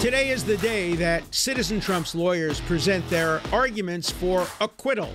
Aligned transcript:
Today 0.00 0.30
is 0.30 0.44
the 0.44 0.56
day 0.56 0.94
that 0.94 1.22
Citizen 1.34 1.78
Trump's 1.78 2.14
lawyers 2.14 2.58
present 2.62 3.06
their 3.10 3.42
arguments 3.52 4.10
for 4.10 4.46
acquittal. 4.58 5.12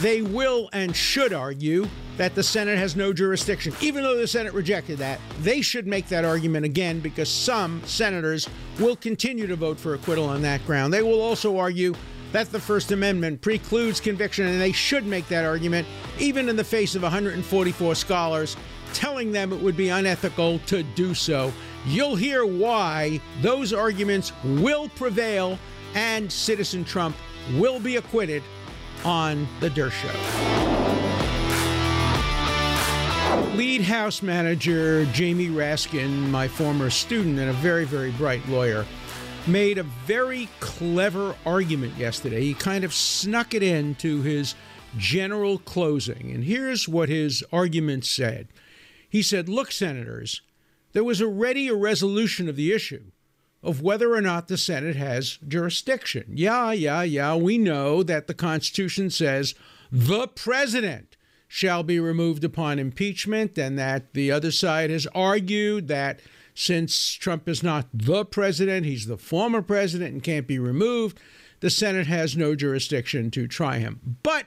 They 0.00 0.20
will 0.20 0.68
and 0.74 0.94
should 0.94 1.32
argue 1.32 1.86
that 2.18 2.34
the 2.34 2.42
Senate 2.42 2.76
has 2.76 2.94
no 2.94 3.14
jurisdiction. 3.14 3.72
Even 3.80 4.02
though 4.02 4.18
the 4.18 4.28
Senate 4.28 4.52
rejected 4.52 4.98
that, 4.98 5.18
they 5.40 5.62
should 5.62 5.86
make 5.86 6.08
that 6.08 6.26
argument 6.26 6.66
again 6.66 7.00
because 7.00 7.30
some 7.30 7.80
senators 7.86 8.46
will 8.78 8.96
continue 8.96 9.46
to 9.46 9.56
vote 9.56 9.80
for 9.80 9.94
acquittal 9.94 10.26
on 10.26 10.42
that 10.42 10.64
ground. 10.66 10.92
They 10.92 11.02
will 11.02 11.22
also 11.22 11.56
argue 11.56 11.94
that 12.32 12.52
the 12.52 12.60
First 12.60 12.92
Amendment 12.92 13.40
precludes 13.40 13.98
conviction, 13.98 14.46
and 14.46 14.60
they 14.60 14.72
should 14.72 15.06
make 15.06 15.26
that 15.28 15.46
argument, 15.46 15.88
even 16.18 16.50
in 16.50 16.56
the 16.56 16.64
face 16.64 16.94
of 16.94 17.00
144 17.00 17.94
scholars 17.94 18.58
telling 18.92 19.32
them 19.32 19.52
it 19.52 19.60
would 19.60 19.76
be 19.76 19.88
unethical 19.88 20.58
to 20.60 20.82
do 20.82 21.14
so. 21.14 21.52
You'll 21.86 22.16
hear 22.16 22.44
why 22.44 23.20
those 23.40 23.72
arguments 23.72 24.32
will 24.44 24.88
prevail 24.90 25.58
and 25.94 26.30
Citizen 26.30 26.84
Trump 26.84 27.16
will 27.56 27.80
be 27.80 27.96
acquitted 27.96 28.42
on 29.04 29.46
The 29.60 29.70
Dershow. 29.70 30.14
Lead 33.56 33.82
House 33.82 34.22
Manager 34.22 35.04
Jamie 35.06 35.48
Raskin, 35.48 36.30
my 36.30 36.46
former 36.46 36.90
student 36.90 37.38
and 37.38 37.50
a 37.50 37.54
very, 37.54 37.84
very 37.84 38.10
bright 38.12 38.46
lawyer, 38.48 38.84
made 39.46 39.78
a 39.78 39.82
very 39.82 40.48
clever 40.60 41.34
argument 41.44 41.96
yesterday. 41.96 42.42
He 42.42 42.54
kind 42.54 42.84
of 42.84 42.92
snuck 42.94 43.54
it 43.54 43.62
into 43.62 44.22
his 44.22 44.54
general 44.96 45.58
closing. 45.58 46.30
And 46.32 46.44
here's 46.44 46.88
what 46.88 47.08
his 47.08 47.42
argument 47.52 48.04
said 48.04 48.48
He 49.08 49.22
said, 49.22 49.48
Look, 49.48 49.72
senators, 49.72 50.42
there 50.98 51.04
was 51.04 51.22
already 51.22 51.68
a 51.68 51.76
resolution 51.76 52.48
of 52.48 52.56
the 52.56 52.72
issue 52.72 53.04
of 53.62 53.80
whether 53.80 54.16
or 54.16 54.20
not 54.20 54.48
the 54.48 54.58
Senate 54.58 54.96
has 54.96 55.38
jurisdiction. 55.46 56.24
Yeah, 56.34 56.72
yeah, 56.72 57.02
yeah, 57.02 57.36
we 57.36 57.56
know 57.56 58.02
that 58.02 58.26
the 58.26 58.34
Constitution 58.34 59.08
says 59.08 59.54
the 59.92 60.26
president 60.26 61.16
shall 61.46 61.84
be 61.84 62.00
removed 62.00 62.42
upon 62.42 62.80
impeachment, 62.80 63.56
and 63.56 63.78
that 63.78 64.12
the 64.12 64.32
other 64.32 64.50
side 64.50 64.90
has 64.90 65.06
argued 65.14 65.86
that 65.86 66.18
since 66.52 67.12
Trump 67.12 67.48
is 67.48 67.62
not 67.62 67.86
the 67.94 68.24
president, 68.24 68.84
he's 68.84 69.06
the 69.06 69.16
former 69.16 69.62
president 69.62 70.14
and 70.14 70.24
can't 70.24 70.48
be 70.48 70.58
removed, 70.58 71.20
the 71.60 71.70
Senate 71.70 72.08
has 72.08 72.36
no 72.36 72.56
jurisdiction 72.56 73.30
to 73.30 73.46
try 73.46 73.78
him. 73.78 74.16
But, 74.24 74.46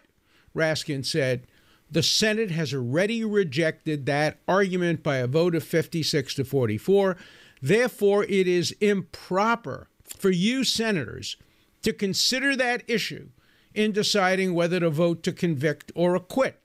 Raskin 0.54 1.06
said, 1.06 1.48
the 1.92 2.02
Senate 2.02 2.52
has 2.52 2.74
already 2.74 3.24
rejected 3.26 4.06
that 4.06 4.40
argument 4.48 5.04
by 5.04 5.18
a 5.18 5.28
vote 5.28 5.54
of 5.54 5.64
56 5.64 6.34
to 6.36 6.46
44. 6.46 7.18
Therefore, 7.62 8.24
it 8.24 8.48
is 8.48 8.72
improper 8.80 9.90
for 10.06 10.30
you 10.30 10.64
senators 10.64 11.36
to 11.84 11.92
consider 11.92 12.56
that 12.56 12.84
issue 12.88 13.30
in 13.74 13.92
deciding 13.92 14.54
whether 14.54 14.80
to 14.80 14.90
vote 14.90 15.22
to 15.24 15.34
convict 15.34 15.92
or 15.94 16.16
acquit. 16.16 16.64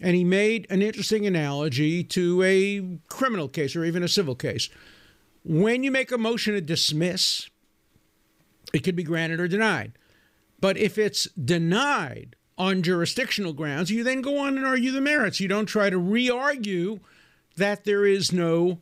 And 0.00 0.14
he 0.14 0.24
made 0.24 0.66
an 0.70 0.82
interesting 0.82 1.26
analogy 1.26 2.04
to 2.04 2.42
a 2.42 2.98
criminal 3.08 3.48
case 3.48 3.74
or 3.74 3.84
even 3.84 4.02
a 4.02 4.08
civil 4.08 4.34
case. 4.34 4.68
When 5.44 5.82
you 5.82 5.90
make 5.90 6.12
a 6.12 6.18
motion 6.18 6.54
to 6.54 6.60
dismiss, 6.60 7.48
it 8.72 8.80
could 8.80 8.96
be 8.96 9.02
granted 9.02 9.40
or 9.40 9.48
denied. 9.48 9.92
But 10.60 10.76
if 10.76 10.98
it's 10.98 11.24
denied 11.32 12.36
on 12.58 12.82
jurisdictional 12.82 13.52
grounds, 13.52 13.90
you 13.90 14.02
then 14.02 14.20
go 14.20 14.38
on 14.38 14.58
and 14.58 14.66
argue 14.66 14.90
the 14.90 15.00
merits. 15.00 15.40
You 15.40 15.48
don't 15.48 15.66
try 15.66 15.88
to 15.88 15.98
re 15.98 16.28
argue 16.28 17.00
that 17.56 17.84
there 17.84 18.04
is 18.04 18.32
no 18.32 18.78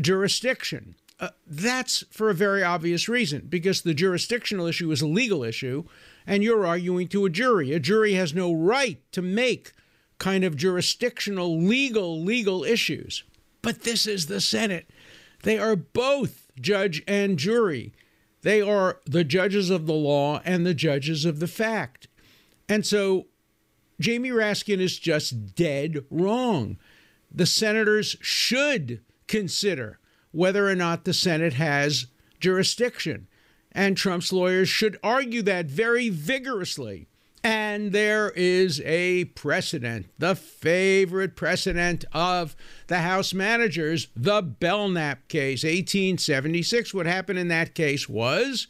jurisdiction. 0.00 0.94
Uh, 1.20 1.30
that's 1.46 2.04
for 2.10 2.30
a 2.30 2.34
very 2.34 2.62
obvious 2.62 3.08
reason 3.08 3.46
because 3.48 3.82
the 3.82 3.94
jurisdictional 3.94 4.66
issue 4.66 4.90
is 4.90 5.02
a 5.02 5.06
legal 5.06 5.42
issue 5.42 5.84
and 6.26 6.44
you're 6.44 6.66
arguing 6.66 7.08
to 7.08 7.24
a 7.24 7.30
jury. 7.30 7.72
A 7.72 7.80
jury 7.80 8.14
has 8.14 8.34
no 8.34 8.52
right 8.52 9.00
to 9.12 9.22
make 9.22 9.72
kind 10.18 10.44
of 10.44 10.56
jurisdictional, 10.56 11.58
legal, 11.58 12.22
legal 12.22 12.64
issues. 12.64 13.24
But 13.62 13.82
this 13.82 14.06
is 14.06 14.26
the 14.26 14.40
Senate. 14.40 14.88
They 15.42 15.58
are 15.58 15.76
both 15.76 16.50
judge 16.60 17.02
and 17.06 17.38
jury. 17.38 17.92
They 18.42 18.60
are 18.60 19.00
the 19.04 19.24
judges 19.24 19.70
of 19.70 19.86
the 19.86 19.94
law 19.94 20.40
and 20.44 20.64
the 20.64 20.74
judges 20.74 21.24
of 21.24 21.40
the 21.40 21.46
fact. 21.46 22.07
And 22.68 22.86
so 22.86 23.26
Jamie 24.00 24.30
Raskin 24.30 24.80
is 24.80 24.98
just 24.98 25.54
dead 25.54 26.04
wrong. 26.10 26.78
The 27.32 27.46
senators 27.46 28.16
should 28.20 29.02
consider 29.26 29.98
whether 30.30 30.68
or 30.68 30.74
not 30.74 31.04
the 31.04 31.14
Senate 31.14 31.54
has 31.54 32.06
jurisdiction. 32.40 33.26
And 33.72 33.96
Trump's 33.96 34.32
lawyers 34.32 34.68
should 34.68 34.98
argue 35.02 35.42
that 35.42 35.66
very 35.66 36.08
vigorously. 36.08 37.08
And 37.44 37.92
there 37.92 38.30
is 38.30 38.80
a 38.84 39.26
precedent, 39.26 40.06
the 40.18 40.34
favorite 40.34 41.36
precedent 41.36 42.04
of 42.12 42.56
the 42.88 42.98
House 42.98 43.32
managers, 43.32 44.08
the 44.16 44.42
Belknap 44.42 45.28
case, 45.28 45.62
1876. 45.62 46.92
What 46.92 47.06
happened 47.06 47.38
in 47.38 47.48
that 47.48 47.74
case 47.74 48.08
was 48.08 48.66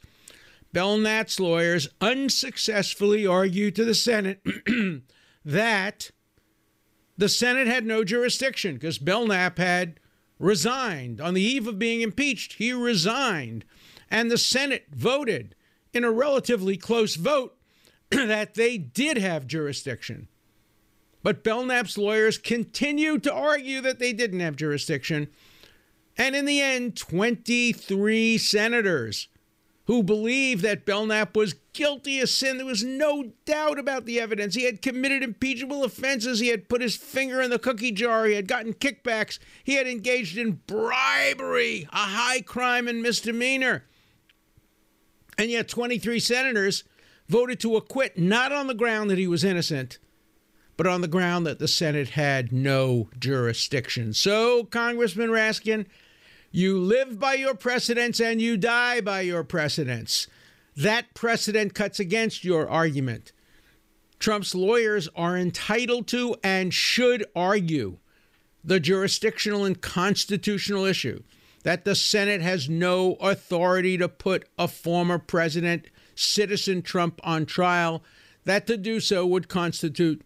Belknap's 0.73 1.41
lawyers 1.41 1.89
unsuccessfully 2.01 3.27
argued 3.27 3.75
to 3.77 3.85
the 3.85 3.95
Senate 3.95 4.43
that 5.45 6.11
the 7.17 7.29
Senate 7.29 7.67
had 7.67 7.87
no 7.87 8.05
jurisdiction 8.05 8.75
because 8.75 8.99
Belknap 8.99 9.59
had 9.59 9.99
resigned 10.39 11.21
on 11.21 11.35
the 11.35 11.43
eve 11.43 11.67
of 11.67 11.79
being 11.79 12.01
impeached. 12.01 12.55
He 12.55 12.73
resigned, 12.73 13.65
and 14.11 14.31
the 14.31 14.39
Senate 14.39 14.87
voted 14.93 15.55
in 15.93 16.05
a 16.05 16.13
relatively 16.13 16.77
close 16.77 17.17
vote 17.17 17.57
that 18.11 18.55
they 18.55 18.79
did 18.79 19.19
have 19.19 19.47
jurisdiction. 19.47 20.29
But 21.23 21.43
Belknap's 21.43 21.99
lawyers 21.99 22.39
continued 22.39 23.23
to 23.25 23.35
argue 23.35 23.81
that 23.81 23.99
they 23.99 24.13
didn't 24.13 24.41
have 24.41 24.55
jurisdiction. 24.55 25.29
And 26.17 26.37
in 26.37 26.45
the 26.45 26.61
end, 26.61 26.97
23 26.97 28.39
senators 28.39 29.29
who 29.89 30.03
believed 30.03 30.63
that 30.63 30.85
Belknap 30.85 31.35
was 31.35 31.55
guilty 31.73 32.21
of 32.21 32.29
sin. 32.29 32.59
There 32.59 32.67
was 32.67 32.85
no 32.85 33.33
doubt 33.47 33.79
about 33.79 34.05
the 34.05 34.21
evidence. 34.21 34.55
He 34.55 34.65
had 34.65 34.83
committed 34.83 35.23
impeachable 35.23 35.83
offenses. 35.83 36.41
He 36.41 36.49
had 36.49 36.69
put 36.69 36.83
his 36.83 36.95
finger 36.95 37.41
in 37.41 37.49
the 37.49 37.59
cookie 37.59 37.91
jar. 37.91 38.27
He 38.27 38.35
had 38.35 38.47
gotten 38.47 38.75
kickbacks. 38.75 39.39
He 39.65 39.77
had 39.77 39.87
engaged 39.87 40.37
in 40.37 40.61
bribery, 40.67 41.89
a 41.91 41.97
high 41.97 42.43
crime 42.43 42.87
and 42.87 43.03
misdemeanor. 43.03 43.85
And 45.39 45.51
yet, 45.51 45.69
23 45.69 46.21
senators 46.21 46.85
voted 47.27 47.59
to 47.61 47.77
acquit, 47.77 48.19
not 48.19 48.53
on 48.53 48.67
the 48.67 48.75
ground 48.75 49.09
that 49.09 49.17
he 49.17 49.27
was 49.27 49.43
innocent, 49.43 49.99
but 50.77 50.87
on 50.87 51.01
the 51.01 51.09
ground 51.09 51.47
that 51.47 51.61
the 51.61 51.69
Senate 51.69 52.11
had 52.11 52.53
no 52.53 53.09
jurisdiction. 53.19 54.13
So, 54.13 54.65
Congressman 54.65 55.31
Raskin, 55.31 55.87
you 56.51 56.79
live 56.79 57.19
by 57.19 57.35
your 57.35 57.55
precedents 57.55 58.21
and 58.21 58.41
you 58.41 58.57
die 58.57 59.01
by 59.01 59.21
your 59.21 59.45
precedents. 59.45 60.27
That 60.77 61.13
precedent 61.15 61.75
cuts 61.75 61.99
against 61.99 62.45
your 62.45 62.69
argument. 62.69 63.33
Trump's 64.19 64.55
lawyers 64.55 65.09
are 65.15 65.37
entitled 65.37 66.07
to 66.09 66.37
and 66.43 66.73
should 66.73 67.25
argue 67.37 67.99
the 68.65 68.81
jurisdictional 68.81 69.65
and 69.65 69.81
constitutional 69.81 70.85
issue 70.85 71.23
that 71.65 71.85
the 71.85 71.95
Senate 71.95 72.41
has 72.41 72.69
no 72.69 73.15
authority 73.15 73.99
to 73.99 74.09
put 74.09 74.49
a 74.59 74.69
former 74.69 75.19
president, 75.19 75.87
citizen 76.15 76.83
Trump, 76.83 77.21
on 77.25 77.47
trial, 77.47 78.03
that 78.45 78.67
to 78.67 78.77
do 78.77 79.01
so 79.01 79.27
would 79.27 79.49
constitute 79.49 80.23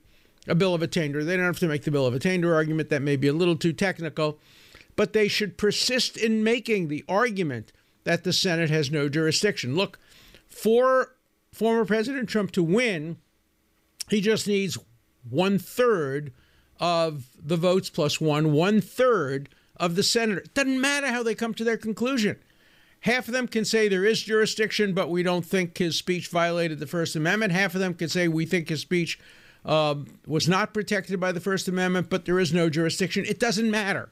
a 0.46 0.54
bill 0.54 0.74
of 0.74 0.82
attainder. 0.82 1.24
They 1.24 1.36
don't 1.36 1.46
have 1.46 1.58
to 1.60 1.68
make 1.68 1.82
the 1.82 1.90
bill 1.90 2.06
of 2.06 2.14
attainder 2.14 2.54
argument. 2.54 2.90
That 2.90 3.02
may 3.02 3.16
be 3.16 3.28
a 3.28 3.32
little 3.32 3.56
too 3.56 3.72
technical 3.72 4.38
but 4.96 5.12
they 5.12 5.28
should 5.28 5.58
persist 5.58 6.16
in 6.16 6.44
making 6.44 6.88
the 6.88 7.04
argument 7.08 7.72
that 8.04 8.24
the 8.24 8.32
Senate 8.32 8.70
has 8.70 8.90
no 8.90 9.08
jurisdiction. 9.08 9.74
Look, 9.74 9.98
for 10.48 11.14
former 11.52 11.84
President 11.84 12.28
Trump 12.28 12.50
to 12.52 12.62
win, 12.62 13.16
he 14.10 14.20
just 14.20 14.46
needs 14.46 14.78
one 15.28 15.58
third 15.58 16.32
of 16.80 17.28
the 17.42 17.56
votes 17.56 17.90
plus 17.90 18.20
one, 18.20 18.52
one 18.52 18.80
third 18.80 19.48
of 19.76 19.94
the 19.94 20.02
senator. 20.02 20.40
It 20.40 20.54
doesn't 20.54 20.80
matter 20.80 21.06
how 21.08 21.22
they 21.22 21.34
come 21.34 21.54
to 21.54 21.64
their 21.64 21.76
conclusion. 21.76 22.36
Half 23.00 23.28
of 23.28 23.34
them 23.34 23.48
can 23.48 23.64
say 23.64 23.88
there 23.88 24.04
is 24.04 24.22
jurisdiction, 24.22 24.94
but 24.94 25.10
we 25.10 25.22
don't 25.22 25.44
think 25.44 25.78
his 25.78 25.96
speech 25.96 26.28
violated 26.28 26.78
the 26.78 26.86
First 26.86 27.16
Amendment. 27.16 27.52
Half 27.52 27.74
of 27.74 27.80
them 27.80 27.94
can 27.94 28.08
say 28.08 28.28
we 28.28 28.46
think 28.46 28.68
his 28.68 28.80
speech 28.80 29.18
uh, 29.64 29.96
was 30.26 30.48
not 30.48 30.72
protected 30.72 31.18
by 31.18 31.32
the 31.32 31.40
First 31.40 31.66
Amendment, 31.66 32.10
but 32.10 32.24
there 32.26 32.38
is 32.38 32.52
no 32.52 32.70
jurisdiction. 32.70 33.24
It 33.26 33.40
doesn't 33.40 33.70
matter 33.70 34.10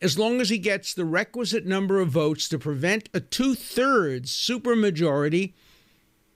as 0.00 0.18
long 0.18 0.40
as 0.40 0.48
he 0.48 0.58
gets 0.58 0.94
the 0.94 1.04
requisite 1.04 1.66
number 1.66 2.00
of 2.00 2.08
votes 2.08 2.48
to 2.48 2.58
prevent 2.58 3.08
a 3.12 3.20
two 3.20 3.54
thirds 3.54 4.32
supermajority, 4.32 5.52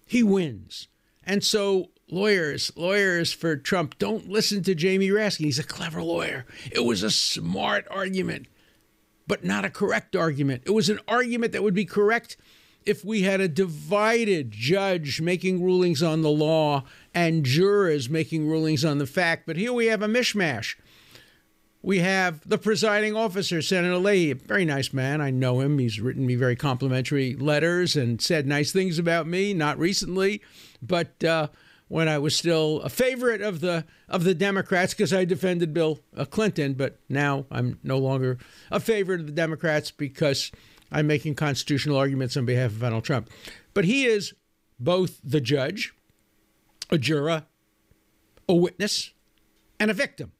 he 0.06 0.23
wins. 0.23 0.88
And 1.25 1.44
so, 1.44 1.91
lawyers, 2.11 2.73
lawyers 2.76 3.32
for 3.32 3.56
Trump, 3.56 3.99
don't 3.99 4.29
listen 4.29 4.62
to 4.64 4.75
Jamie 4.75 5.09
Raskin. 5.09 5.44
He's 5.44 5.59
a 5.59 5.64
clever 5.64 6.03
lawyer. 6.03 6.44
It 6.70 6.85
was 6.85 7.03
a 7.03 7.11
smart 7.11 7.87
argument, 7.91 8.47
but 9.26 9.44
not 9.44 9.64
a 9.64 9.70
correct 9.70 10.17
argument. 10.17 10.62
It 10.67 10.73
was 10.73 10.88
an 10.88 11.00
argument 11.06 11.53
that 11.53 11.62
would 11.62 11.75
be 11.75 11.85
correct 11.85 12.37
if 12.85 13.05
we 13.05 13.23
had 13.23 13.41
a 13.41 13.49
divided 13.49 14.50
judge 14.50 15.20
making 15.20 15.62
rulings 15.62 16.03
on 16.03 16.23
the 16.23 16.31
law 16.31 16.85
and 17.14 17.44
jurors 17.44 18.11
making 18.11 18.49
rulings 18.49 18.85
on 18.85 18.99
the 18.99 19.06
fact. 19.06 19.47
But 19.47 19.56
here 19.56 19.73
we 19.73 19.87
have 19.87 20.03
a 20.03 20.09
mishmash. 20.09 20.75
We 21.84 21.99
have 21.99 22.49
the 22.49 22.58
presiding 22.58 23.17
officer, 23.17 23.61
Senator 23.61 23.99
Leahy, 23.99 24.34
very 24.34 24.64
nice 24.64 24.93
man. 24.93 25.20
I 25.20 25.31
know 25.31 25.61
him. 25.61 25.81
He's 25.81 26.00
written 26.00 26.25
me 26.25 26.37
very 26.37 26.55
complimentary 26.55 27.34
letters 27.34 27.96
and 27.96 28.23
said 28.23 28.46
nice 28.46 28.70
things 28.70 29.00
about 29.00 29.26
me. 29.26 29.52
Not 29.52 29.81
recently, 29.81 30.40
but 30.81 31.25
uh, 31.25 31.49
when 31.88 32.06
I 32.06 32.19
was 32.19 32.37
still 32.37 32.81
a 32.82 32.88
favorite 32.88 33.43
of 33.43 33.61
the 33.61 33.84
of 34.08 34.23
the 34.23 34.34
Democrats 34.34 34.94
because 34.94 35.12
I 35.12 35.25
defended 35.25 35.75
Bill 35.75 35.99
uh, 36.17 36.25
Clinton. 36.25 36.75
But 36.75 37.00
now 37.08 37.46
I'm 37.50 37.81
no 37.82 37.99
longer 37.99 38.38
a 38.70 38.78
favorite 38.78 39.20
of 39.20 39.26
the 39.26 39.32
Democrats 39.32 39.90
because 39.90 40.52
I'm 40.93 41.08
making 41.08 41.35
constitutional 41.35 41.96
arguments 41.96 42.37
on 42.37 42.46
behalf 42.46 42.70
of 42.70 42.81
Donald 42.81 43.02
Trump. 43.02 43.28
But 43.75 43.87
he 43.87 44.05
is 44.05 44.35
both 44.78 45.20
the 45.25 45.40
judge, 45.40 45.93
a 46.90 46.99
juror, 46.99 47.46
a 48.49 48.55
witness, 48.55 49.11
and 49.81 49.90
a 49.90 49.94
victim. 49.94 50.31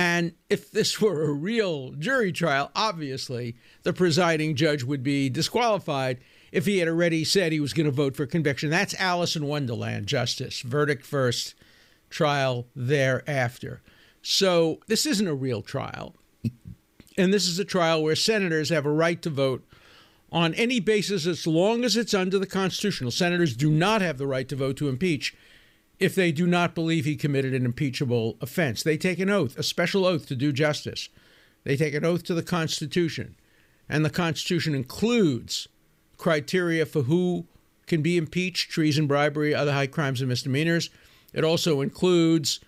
And 0.00 0.32
if 0.48 0.70
this 0.70 0.98
were 0.98 1.24
a 1.24 1.32
real 1.32 1.90
jury 1.90 2.32
trial, 2.32 2.70
obviously 2.74 3.54
the 3.82 3.92
presiding 3.92 4.56
judge 4.56 4.82
would 4.82 5.02
be 5.02 5.28
disqualified 5.28 6.20
if 6.52 6.64
he 6.64 6.78
had 6.78 6.88
already 6.88 7.22
said 7.22 7.52
he 7.52 7.60
was 7.60 7.74
going 7.74 7.84
to 7.84 7.92
vote 7.92 8.16
for 8.16 8.24
conviction. 8.24 8.70
That's 8.70 8.94
Alice 8.94 9.36
in 9.36 9.44
Wonderland 9.44 10.06
justice. 10.06 10.62
Verdict 10.62 11.04
first, 11.04 11.54
trial 12.08 12.66
thereafter. 12.74 13.82
So 14.22 14.80
this 14.86 15.04
isn't 15.04 15.28
a 15.28 15.34
real 15.34 15.60
trial. 15.60 16.14
And 17.18 17.34
this 17.34 17.46
is 17.46 17.58
a 17.58 17.64
trial 17.66 18.02
where 18.02 18.16
senators 18.16 18.70
have 18.70 18.86
a 18.86 18.90
right 18.90 19.20
to 19.20 19.28
vote 19.28 19.68
on 20.32 20.54
any 20.54 20.80
basis 20.80 21.26
as 21.26 21.46
long 21.46 21.84
as 21.84 21.94
it's 21.94 22.14
under 22.14 22.38
the 22.38 22.46
Constitutional. 22.46 23.10
Senators 23.10 23.54
do 23.54 23.70
not 23.70 24.00
have 24.00 24.16
the 24.16 24.26
right 24.26 24.48
to 24.48 24.56
vote 24.56 24.78
to 24.78 24.88
impeach 24.88 25.36
if 26.00 26.14
they 26.14 26.32
do 26.32 26.46
not 26.46 26.74
believe 26.74 27.04
he 27.04 27.14
committed 27.14 27.54
an 27.54 27.64
impeachable 27.64 28.36
offense. 28.40 28.82
They 28.82 28.96
take 28.96 29.18
an 29.18 29.30
oath, 29.30 29.58
a 29.58 29.62
special 29.62 30.06
oath 30.06 30.26
to 30.28 30.34
do 30.34 30.52
justice. 30.52 31.08
They 31.64 31.76
take 31.76 31.94
an 31.94 32.04
oath 32.04 32.24
to 32.24 32.34
the 32.34 32.42
Constitution. 32.42 33.36
And 33.88 34.04
the 34.04 34.10
Constitution 34.10 34.74
includes 34.74 35.68
criteria 36.16 36.86
for 36.86 37.02
who 37.02 37.46
can 37.86 38.02
be 38.02 38.16
impeached 38.16 38.70
treason, 38.70 39.06
bribery, 39.06 39.54
other 39.54 39.72
high 39.72 39.86
crimes 39.86 40.20
and 40.20 40.28
misdemeanors. 40.28 40.90
It 41.32 41.44
also 41.44 41.80
includes 41.80 42.60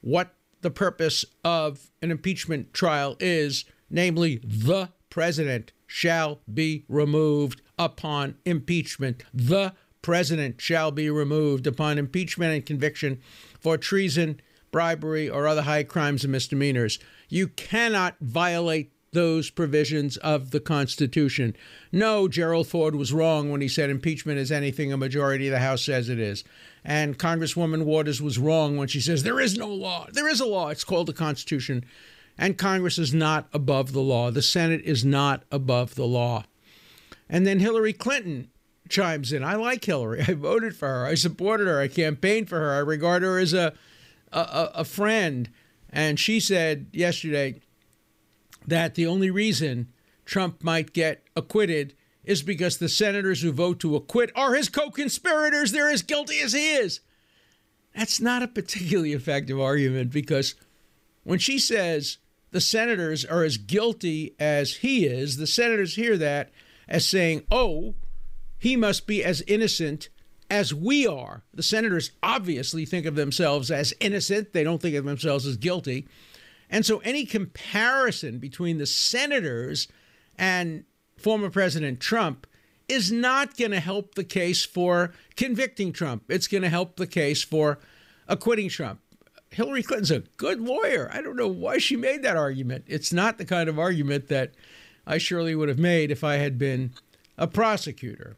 what 0.00 0.34
the 0.62 0.70
purpose 0.70 1.24
of 1.44 1.90
an 2.02 2.10
impeachment 2.10 2.74
trial 2.74 3.16
is 3.20 3.64
namely, 3.90 4.40
the 4.44 4.88
president 5.10 5.72
shall 5.86 6.40
be 6.52 6.84
removed 6.88 7.60
upon 7.78 8.36
impeachment. 8.44 9.24
The 9.34 9.74
president 10.02 10.60
shall 10.60 10.90
be 10.90 11.10
removed 11.10 11.66
upon 11.66 11.98
impeachment 11.98 12.54
and 12.54 12.66
conviction 12.66 13.20
for 13.58 13.76
treason, 13.76 14.40
bribery, 14.70 15.28
or 15.28 15.46
other 15.46 15.62
high 15.62 15.82
crimes 15.82 16.24
and 16.24 16.32
misdemeanors. 16.32 16.98
You 17.28 17.48
cannot 17.48 18.16
violate 18.20 18.92
those 19.12 19.50
provisions 19.50 20.16
of 20.18 20.52
the 20.52 20.60
Constitution. 20.60 21.56
No, 21.90 22.28
Gerald 22.28 22.68
Ford 22.68 22.94
was 22.94 23.12
wrong 23.12 23.50
when 23.50 23.60
he 23.60 23.68
said 23.68 23.90
impeachment 23.90 24.38
is 24.38 24.52
anything 24.52 24.92
a 24.92 24.96
majority 24.96 25.48
of 25.48 25.52
the 25.52 25.58
House 25.58 25.84
says 25.84 26.08
it 26.08 26.20
is. 26.20 26.44
And 26.84 27.18
Congresswoman 27.18 27.84
Waters 27.84 28.22
was 28.22 28.38
wrong 28.38 28.76
when 28.76 28.86
she 28.86 29.00
says 29.00 29.22
there 29.22 29.40
is 29.40 29.58
no 29.58 29.68
law. 29.68 30.06
There 30.12 30.28
is 30.28 30.40
a 30.40 30.46
law. 30.46 30.68
It's 30.68 30.84
called 30.84 31.08
the 31.08 31.12
Constitution 31.12 31.84
and 32.40 32.56
Congress 32.56 32.98
is 32.98 33.12
not 33.12 33.48
above 33.52 33.92
the 33.92 34.00
law. 34.00 34.30
The 34.30 34.40
Senate 34.40 34.80
is 34.84 35.04
not 35.04 35.42
above 35.52 35.94
the 35.94 36.06
law. 36.06 36.44
And 37.28 37.46
then 37.46 37.60
Hillary 37.60 37.92
Clinton 37.92 38.48
chimes 38.90 39.32
in. 39.32 39.42
I 39.42 39.54
like 39.54 39.84
Hillary. 39.84 40.22
I 40.28 40.34
voted 40.34 40.76
for 40.76 40.88
her. 40.88 41.06
I 41.06 41.14
supported 41.14 41.66
her. 41.66 41.80
I 41.80 41.88
campaigned 41.88 42.48
for 42.48 42.58
her. 42.58 42.72
I 42.72 42.78
regard 42.78 43.22
her 43.22 43.38
as 43.38 43.52
a, 43.52 43.72
a, 44.32 44.70
a 44.74 44.84
friend. 44.84 45.50
And 45.88 46.20
she 46.20 46.40
said 46.40 46.86
yesterday 46.92 47.60
that 48.66 48.94
the 48.94 49.06
only 49.06 49.30
reason 49.30 49.88
Trump 50.24 50.62
might 50.62 50.92
get 50.92 51.24
acquitted 51.34 51.94
is 52.24 52.42
because 52.42 52.76
the 52.76 52.88
senators 52.88 53.42
who 53.42 53.50
vote 53.50 53.80
to 53.80 53.96
acquit 53.96 54.30
are 54.36 54.54
his 54.54 54.68
co 54.68 54.90
conspirators. 54.90 55.72
They're 55.72 55.90
as 55.90 56.02
guilty 56.02 56.40
as 56.40 56.52
he 56.52 56.74
is. 56.74 57.00
That's 57.96 58.20
not 58.20 58.42
a 58.42 58.48
particularly 58.48 59.12
effective 59.12 59.60
argument 59.60 60.12
because 60.12 60.54
when 61.24 61.38
she 61.38 61.58
says 61.58 62.18
the 62.52 62.60
senators 62.60 63.24
are 63.24 63.42
as 63.42 63.56
guilty 63.56 64.34
as 64.38 64.76
he 64.76 65.06
is, 65.06 65.36
the 65.36 65.46
senators 65.46 65.96
hear 65.96 66.16
that 66.18 66.50
as 66.88 67.06
saying, 67.06 67.44
oh, 67.50 67.94
he 68.60 68.76
must 68.76 69.06
be 69.06 69.24
as 69.24 69.42
innocent 69.48 70.10
as 70.50 70.72
we 70.74 71.06
are. 71.06 71.42
The 71.54 71.62
senators 71.62 72.12
obviously 72.22 72.84
think 72.84 73.06
of 73.06 73.16
themselves 73.16 73.70
as 73.70 73.94
innocent, 74.00 74.52
they 74.52 74.62
don't 74.62 74.80
think 74.80 74.94
of 74.94 75.04
themselves 75.04 75.46
as 75.46 75.56
guilty. 75.56 76.06
And 76.68 76.86
so 76.86 76.98
any 76.98 77.24
comparison 77.24 78.38
between 78.38 78.78
the 78.78 78.86
senators 78.86 79.88
and 80.38 80.84
former 81.16 81.50
President 81.50 82.00
Trump 82.00 82.46
is 82.86 83.10
not 83.10 83.56
going 83.56 83.70
to 83.70 83.80
help 83.80 84.14
the 84.14 84.24
case 84.24 84.64
for 84.64 85.12
convicting 85.36 85.92
Trump. 85.92 86.24
It's 86.28 86.46
going 86.46 86.62
to 86.62 86.68
help 86.68 86.96
the 86.96 87.06
case 87.06 87.42
for 87.42 87.78
acquitting 88.28 88.68
Trump. 88.68 89.00
Hillary 89.50 89.82
Clinton's 89.82 90.10
a 90.10 90.20
good 90.36 90.60
lawyer. 90.60 91.10
I 91.12 91.22
don't 91.22 91.36
know 91.36 91.48
why 91.48 91.78
she 91.78 91.96
made 91.96 92.22
that 92.22 92.36
argument. 92.36 92.84
It's 92.86 93.12
not 93.12 93.38
the 93.38 93.44
kind 93.44 93.68
of 93.68 93.78
argument 93.78 94.28
that 94.28 94.52
I 95.06 95.18
surely 95.18 95.54
would 95.54 95.68
have 95.68 95.78
made 95.78 96.10
if 96.10 96.22
I 96.22 96.36
had 96.36 96.58
been 96.58 96.92
a 97.38 97.46
prosecutor. 97.46 98.36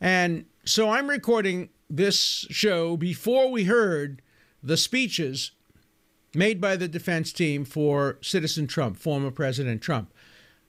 And 0.00 0.46
so 0.64 0.90
I'm 0.90 1.08
recording 1.08 1.70
this 1.88 2.46
show 2.50 2.96
before 2.96 3.50
we 3.50 3.64
heard 3.64 4.22
the 4.62 4.76
speeches 4.76 5.52
made 6.34 6.60
by 6.60 6.76
the 6.76 6.88
defense 6.88 7.32
team 7.32 7.64
for 7.64 8.18
Citizen 8.20 8.66
Trump, 8.66 8.96
former 8.96 9.30
President 9.30 9.82
Trump. 9.82 10.12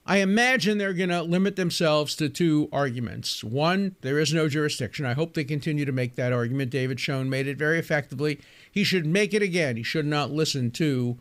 I 0.07 0.17
imagine 0.17 0.77
they're 0.77 0.93
going 0.93 1.09
to 1.09 1.23
limit 1.23 1.55
themselves 1.55 2.15
to 2.17 2.29
two 2.29 2.69
arguments. 2.71 3.43
One, 3.43 3.95
there 4.01 4.19
is 4.19 4.33
no 4.33 4.47
jurisdiction. 4.47 5.03
I 5.03 5.13
hope 5.13 5.33
they 5.33 5.43
continue 5.43 5.83
to 5.83 5.91
make 5.91 6.15
that 6.15 6.31
argument. 6.31 6.69
David 6.69 6.99
Schoen 6.99 7.27
made 7.27 7.47
it 7.47 7.57
very 7.57 7.79
effectively. 7.79 8.39
He 8.71 8.83
should 8.83 9.07
make 9.07 9.33
it 9.33 9.41
again. 9.41 9.77
He 9.77 9.83
should 9.83 10.05
not 10.05 10.29
listen 10.29 10.69
to 10.71 11.17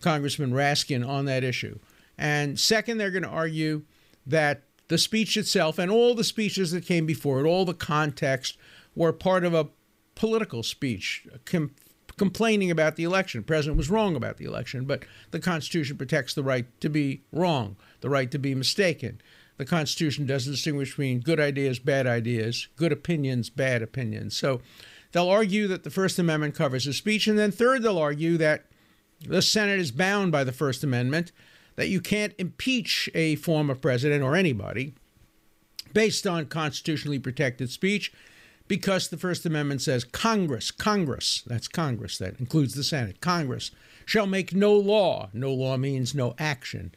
Congressman 0.00 0.52
Raskin 0.52 1.06
on 1.06 1.26
that 1.26 1.44
issue. 1.44 1.78
And 2.16 2.58
second, 2.58 2.96
they're 2.96 3.10
going 3.10 3.24
to 3.24 3.28
argue 3.28 3.82
that 4.26 4.62
the 4.88 4.98
speech 4.98 5.36
itself 5.36 5.78
and 5.78 5.90
all 5.90 6.14
the 6.14 6.24
speeches 6.24 6.70
that 6.72 6.86
came 6.86 7.06
before 7.06 7.40
it, 7.40 7.48
all 7.48 7.64
the 7.64 7.74
context, 7.74 8.56
were 8.94 9.12
part 9.12 9.44
of 9.44 9.54
a 9.54 9.68
political 10.14 10.62
speech, 10.62 11.26
com- 11.44 11.74
complaining 12.16 12.70
about 12.70 12.96
the 12.96 13.04
election. 13.04 13.40
The 13.40 13.46
president 13.46 13.76
was 13.76 13.90
wrong 13.90 14.14
about 14.14 14.36
the 14.36 14.44
election, 14.44 14.84
but 14.84 15.04
the 15.30 15.40
Constitution 15.40 15.96
protects 15.96 16.34
the 16.34 16.44
right 16.44 16.66
to 16.80 16.88
be 16.88 17.22
wrong 17.32 17.76
the 18.04 18.10
right 18.10 18.30
to 18.30 18.38
be 18.38 18.54
mistaken. 18.54 19.18
The 19.56 19.64
Constitution 19.64 20.26
doesn't 20.26 20.52
distinguish 20.52 20.90
between 20.90 21.20
good 21.20 21.40
ideas, 21.40 21.78
bad 21.78 22.06
ideas, 22.06 22.68
good 22.76 22.92
opinions, 22.92 23.48
bad 23.48 23.80
opinions. 23.80 24.36
So 24.36 24.60
they'll 25.12 25.30
argue 25.30 25.66
that 25.68 25.84
the 25.84 25.90
First 25.90 26.18
Amendment 26.18 26.54
covers 26.54 26.84
the 26.84 26.92
speech. 26.92 27.26
And 27.26 27.38
then, 27.38 27.50
third, 27.50 27.82
they'll 27.82 27.96
argue 27.96 28.36
that 28.36 28.66
the 29.26 29.40
Senate 29.40 29.80
is 29.80 29.90
bound 29.90 30.32
by 30.32 30.44
the 30.44 30.52
First 30.52 30.84
Amendment, 30.84 31.32
that 31.76 31.88
you 31.88 32.00
can't 32.00 32.34
impeach 32.38 33.08
a 33.14 33.36
former 33.36 33.74
president 33.74 34.22
or 34.22 34.36
anybody 34.36 34.94
based 35.92 36.26
on 36.26 36.46
constitutionally 36.46 37.18
protected 37.18 37.70
speech 37.70 38.12
because 38.66 39.08
the 39.08 39.16
First 39.16 39.44
Amendment 39.44 39.82
says 39.82 40.04
Congress, 40.04 40.70
Congress, 40.70 41.42
that's 41.46 41.68
Congress, 41.68 42.18
that 42.18 42.40
includes 42.40 42.74
the 42.74 42.84
Senate, 42.84 43.20
Congress 43.20 43.70
shall 44.06 44.26
make 44.26 44.54
no 44.54 44.72
law. 44.72 45.28
No 45.32 45.52
law 45.52 45.76
means 45.76 46.14
no 46.14 46.34
action 46.38 46.94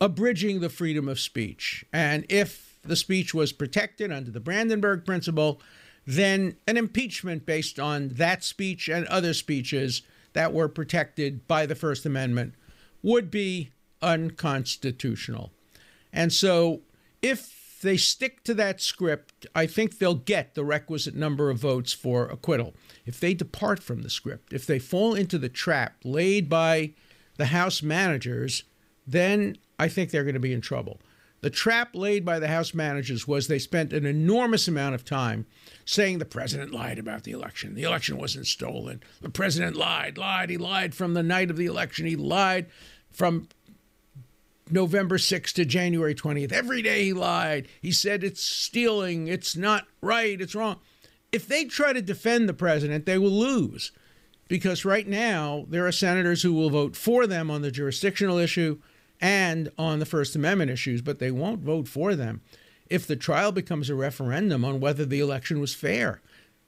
abridging 0.00 0.58
the 0.58 0.68
freedom 0.68 1.08
of 1.08 1.20
speech. 1.20 1.84
And 1.92 2.26
if 2.28 2.76
the 2.82 2.96
speech 2.96 3.32
was 3.32 3.52
protected 3.52 4.10
under 4.10 4.32
the 4.32 4.40
Brandenburg 4.40 5.04
Principle, 5.04 5.60
then 6.04 6.56
an 6.66 6.76
impeachment 6.76 7.46
based 7.46 7.78
on 7.78 8.08
that 8.08 8.42
speech 8.42 8.88
and 8.88 9.06
other 9.06 9.32
speeches 9.32 10.02
that 10.32 10.52
were 10.52 10.68
protected 10.68 11.46
by 11.46 11.66
the 11.66 11.76
First 11.76 12.04
Amendment 12.04 12.54
would 13.00 13.30
be 13.30 13.70
unconstitutional. 14.02 15.52
And 16.12 16.32
so, 16.32 16.82
if 17.22 17.80
they 17.82 17.96
stick 17.96 18.44
to 18.44 18.54
that 18.54 18.80
script, 18.80 19.46
I 19.54 19.66
think 19.66 19.98
they'll 19.98 20.14
get 20.14 20.54
the 20.54 20.64
requisite 20.64 21.14
number 21.14 21.50
of 21.50 21.58
votes 21.58 21.92
for 21.92 22.26
acquittal. 22.26 22.74
If 23.06 23.20
they 23.20 23.34
depart 23.34 23.82
from 23.82 24.02
the 24.02 24.10
script, 24.10 24.52
if 24.52 24.66
they 24.66 24.78
fall 24.78 25.14
into 25.14 25.38
the 25.38 25.48
trap 25.48 25.96
laid 26.04 26.48
by 26.48 26.92
the 27.36 27.46
House 27.46 27.82
managers, 27.82 28.64
then 29.06 29.58
I 29.78 29.88
think 29.88 30.10
they're 30.10 30.24
going 30.24 30.34
to 30.34 30.40
be 30.40 30.52
in 30.52 30.60
trouble. 30.60 31.00
The 31.40 31.50
trap 31.50 31.90
laid 31.94 32.24
by 32.24 32.38
the 32.38 32.46
House 32.46 32.72
managers 32.72 33.26
was 33.26 33.48
they 33.48 33.58
spent 33.58 33.92
an 33.92 34.06
enormous 34.06 34.68
amount 34.68 34.94
of 34.94 35.04
time 35.04 35.46
saying 35.84 36.18
the 36.18 36.24
president 36.24 36.72
lied 36.72 37.00
about 37.00 37.24
the 37.24 37.32
election. 37.32 37.74
The 37.74 37.82
election 37.82 38.16
wasn't 38.16 38.46
stolen. 38.46 39.02
The 39.20 39.28
president 39.28 39.76
lied, 39.76 40.16
lied. 40.16 40.50
He 40.50 40.56
lied 40.56 40.94
from 40.94 41.14
the 41.14 41.22
night 41.22 41.50
of 41.50 41.56
the 41.56 41.66
election. 41.66 42.06
He 42.06 42.14
lied 42.14 42.66
from 43.10 43.48
November 44.70 45.18
6th 45.18 45.52
to 45.54 45.64
January 45.64 46.14
20th. 46.14 46.52
Every 46.52 46.82
day 46.82 47.04
he 47.04 47.12
lied. 47.12 47.68
He 47.80 47.92
said 47.92 48.22
it's 48.22 48.42
stealing, 48.42 49.28
it's 49.28 49.56
not 49.56 49.86
right, 50.00 50.40
it's 50.40 50.54
wrong. 50.54 50.78
If 51.30 51.48
they 51.48 51.64
try 51.64 51.92
to 51.92 52.02
defend 52.02 52.48
the 52.48 52.54
president, 52.54 53.06
they 53.06 53.18
will 53.18 53.30
lose 53.30 53.92
because 54.48 54.84
right 54.84 55.08
now 55.08 55.64
there 55.68 55.86
are 55.86 55.92
senators 55.92 56.42
who 56.42 56.52
will 56.52 56.70
vote 56.70 56.94
for 56.94 57.26
them 57.26 57.50
on 57.50 57.62
the 57.62 57.70
jurisdictional 57.70 58.38
issue 58.38 58.78
and 59.20 59.70
on 59.78 59.98
the 59.98 60.04
First 60.04 60.36
Amendment 60.36 60.70
issues, 60.70 61.00
but 61.00 61.18
they 61.18 61.30
won't 61.30 61.60
vote 61.60 61.88
for 61.88 62.14
them 62.14 62.42
if 62.90 63.06
the 63.06 63.16
trial 63.16 63.52
becomes 63.52 63.88
a 63.88 63.94
referendum 63.94 64.64
on 64.64 64.80
whether 64.80 65.06
the 65.06 65.20
election 65.20 65.60
was 65.60 65.74
fair. 65.74 66.20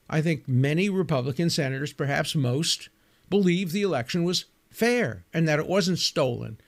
I 0.08 0.22
think 0.22 0.48
many 0.48 0.88
Republican 0.88 1.50
senators, 1.50 1.92
perhaps 1.92 2.34
most, 2.34 2.88
believe 3.28 3.72
the 3.72 3.82
election 3.82 4.24
was 4.24 4.46
fair 4.70 5.24
and 5.34 5.46
that 5.46 5.58
it 5.58 5.66
wasn't 5.66 5.98
stolen 5.98 6.58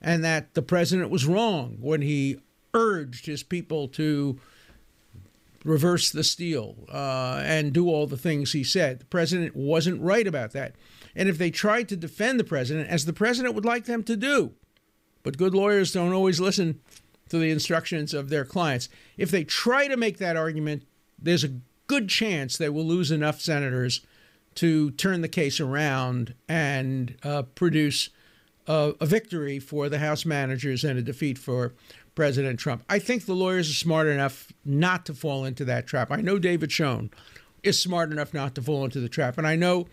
and 0.00 0.24
that 0.24 0.54
the 0.54 0.62
president 0.62 1.10
was 1.10 1.26
wrong 1.26 1.78
when 1.80 2.02
he 2.02 2.38
urged 2.74 3.26
his 3.26 3.42
people 3.42 3.88
to 3.88 4.38
reverse 5.64 6.10
the 6.10 6.22
steal 6.22 6.76
uh, 6.92 7.42
and 7.44 7.72
do 7.72 7.88
all 7.88 8.06
the 8.06 8.16
things 8.16 8.52
he 8.52 8.62
said. 8.62 9.00
The 9.00 9.06
president 9.06 9.56
wasn't 9.56 10.00
right 10.00 10.26
about 10.26 10.52
that. 10.52 10.74
And 11.14 11.28
if 11.28 11.38
they 11.38 11.50
tried 11.50 11.88
to 11.88 11.96
defend 11.96 12.38
the 12.38 12.44
president, 12.44 12.88
as 12.88 13.04
the 13.04 13.12
president 13.12 13.54
would 13.54 13.64
like 13.64 13.86
them 13.86 14.02
to 14.04 14.16
do, 14.16 14.52
but 15.22 15.38
good 15.38 15.54
lawyers 15.54 15.92
don't 15.92 16.12
always 16.12 16.38
listen 16.38 16.80
to 17.30 17.38
the 17.38 17.50
instructions 17.50 18.14
of 18.14 18.28
their 18.28 18.44
clients, 18.44 18.88
if 19.16 19.30
they 19.30 19.42
try 19.42 19.88
to 19.88 19.96
make 19.96 20.18
that 20.18 20.36
argument, 20.36 20.84
there's 21.18 21.42
a 21.42 21.58
good 21.88 22.08
chance 22.08 22.56
they 22.56 22.68
will 22.68 22.84
lose 22.84 23.10
enough 23.10 23.40
senators 23.40 24.02
to 24.54 24.90
turn 24.92 25.20
the 25.20 25.28
case 25.28 25.58
around 25.58 26.34
and 26.48 27.16
uh, 27.22 27.42
produce 27.42 28.10
a, 28.66 28.94
a 29.00 29.06
victory 29.06 29.58
for 29.58 29.88
the 29.88 29.98
House 29.98 30.24
managers 30.24 30.84
and 30.84 30.98
a 30.98 31.02
defeat 31.02 31.38
for 31.38 31.74
President 32.14 32.58
Trump. 32.58 32.82
I 32.88 32.98
think 32.98 33.26
the 33.26 33.34
lawyers 33.34 33.70
are 33.70 33.74
smart 33.74 34.06
enough 34.06 34.52
not 34.64 35.06
to 35.06 35.14
fall 35.14 35.44
into 35.44 35.64
that 35.66 35.86
trap. 35.86 36.10
I 36.10 36.20
know 36.22 36.38
David 36.38 36.72
Schoen 36.72 37.10
is 37.62 37.80
smart 37.80 38.10
enough 38.10 38.32
not 38.32 38.54
to 38.54 38.62
fall 38.62 38.84
into 38.84 39.00
the 39.00 39.08
trap. 39.08 39.38
And 39.38 39.46
I 39.46 39.56
know 39.56 39.86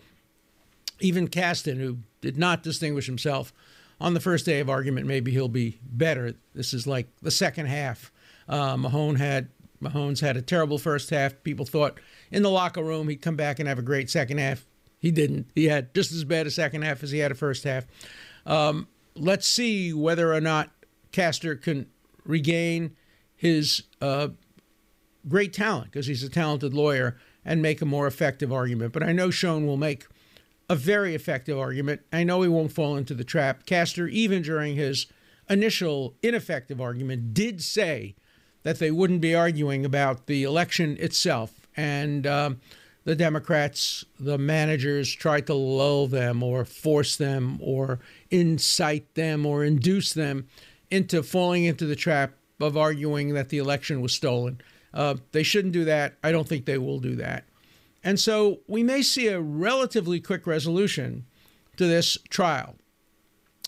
even 1.00 1.28
Castor, 1.28 1.74
who 1.74 1.98
did 2.20 2.36
not 2.36 2.62
distinguish 2.62 3.06
himself 3.06 3.52
on 4.00 4.14
the 4.14 4.20
first 4.20 4.46
day 4.46 4.60
of 4.60 4.70
argument, 4.70 5.06
maybe 5.06 5.32
he'll 5.32 5.48
be 5.48 5.78
better. 5.82 6.34
This 6.54 6.72
is 6.72 6.86
like 6.86 7.08
the 7.20 7.30
second 7.30 7.66
half. 7.66 8.10
Uh, 8.48 8.76
Mahone 8.76 9.16
had 9.16 9.48
Mahomes 9.82 10.20
had 10.20 10.36
a 10.36 10.42
terrible 10.42 10.78
first 10.78 11.10
half. 11.10 11.34
People 11.42 11.66
thought 11.66 12.00
in 12.30 12.42
the 12.42 12.50
locker 12.50 12.82
room 12.82 13.08
he'd 13.08 13.22
come 13.22 13.36
back 13.36 13.58
and 13.58 13.68
have 13.68 13.78
a 13.78 13.82
great 13.82 14.08
second 14.08 14.38
half. 14.38 14.64
He 14.98 15.10
didn't. 15.10 15.50
He 15.54 15.66
had 15.66 15.92
just 15.94 16.12
as 16.12 16.24
bad 16.24 16.46
a 16.46 16.50
second 16.50 16.82
half 16.82 17.02
as 17.02 17.10
he 17.10 17.18
had 17.18 17.30
a 17.30 17.34
first 17.34 17.64
half. 17.64 17.86
Um, 18.46 18.88
let's 19.14 19.46
see 19.46 19.92
whether 19.92 20.32
or 20.32 20.40
not 20.40 20.70
Castor 21.12 21.56
can 21.56 21.86
regain 22.24 22.96
his 23.36 23.84
uh, 24.00 24.28
great 25.28 25.52
talent 25.52 25.92
because 25.92 26.06
he's 26.06 26.22
a 26.22 26.28
talented 26.28 26.74
lawyer 26.74 27.16
and 27.44 27.60
make 27.60 27.82
a 27.82 27.86
more 27.86 28.06
effective 28.06 28.52
argument. 28.52 28.92
But 28.92 29.02
I 29.02 29.12
know 29.12 29.30
Schoen 29.30 29.66
will 29.66 29.76
make 29.76 30.06
a 30.68 30.76
very 30.76 31.14
effective 31.14 31.58
argument. 31.58 32.00
I 32.12 32.24
know 32.24 32.42
he 32.42 32.48
won't 32.48 32.72
fall 32.72 32.96
into 32.96 33.14
the 33.14 33.24
trap. 33.24 33.66
Castor, 33.66 34.08
even 34.08 34.42
during 34.42 34.76
his 34.76 35.06
initial 35.48 36.14
ineffective 36.22 36.80
argument, 36.80 37.34
did 37.34 37.62
say 37.62 38.14
that 38.62 38.78
they 38.78 38.90
wouldn't 38.90 39.20
be 39.20 39.34
arguing 39.34 39.84
about 39.84 40.26
the 40.26 40.42
election 40.42 40.96
itself. 40.98 41.66
And 41.76 42.26
um, 42.26 42.60
the 43.04 43.14
Democrats, 43.14 44.04
the 44.18 44.38
managers, 44.38 45.12
tried 45.12 45.46
to 45.46 45.54
lull 45.54 46.06
them 46.06 46.42
or 46.42 46.64
force 46.64 47.16
them 47.16 47.58
or 47.60 48.00
incite 48.30 49.14
them 49.14 49.44
or 49.44 49.64
induce 49.64 50.12
them 50.12 50.48
into 50.90 51.22
falling 51.22 51.64
into 51.64 51.86
the 51.86 51.96
trap 51.96 52.32
of 52.60 52.76
arguing 52.76 53.34
that 53.34 53.50
the 53.50 53.58
election 53.58 54.00
was 54.00 54.12
stolen. 54.12 54.60
Uh, 54.92 55.16
they 55.32 55.42
shouldn't 55.42 55.74
do 55.74 55.84
that. 55.84 56.14
I 56.22 56.32
don't 56.32 56.48
think 56.48 56.64
they 56.64 56.78
will 56.78 57.00
do 57.00 57.16
that. 57.16 57.44
And 58.02 58.18
so 58.20 58.60
we 58.66 58.82
may 58.82 59.02
see 59.02 59.28
a 59.28 59.40
relatively 59.40 60.20
quick 60.20 60.46
resolution 60.46 61.26
to 61.76 61.86
this 61.86 62.16
trial. 62.28 62.76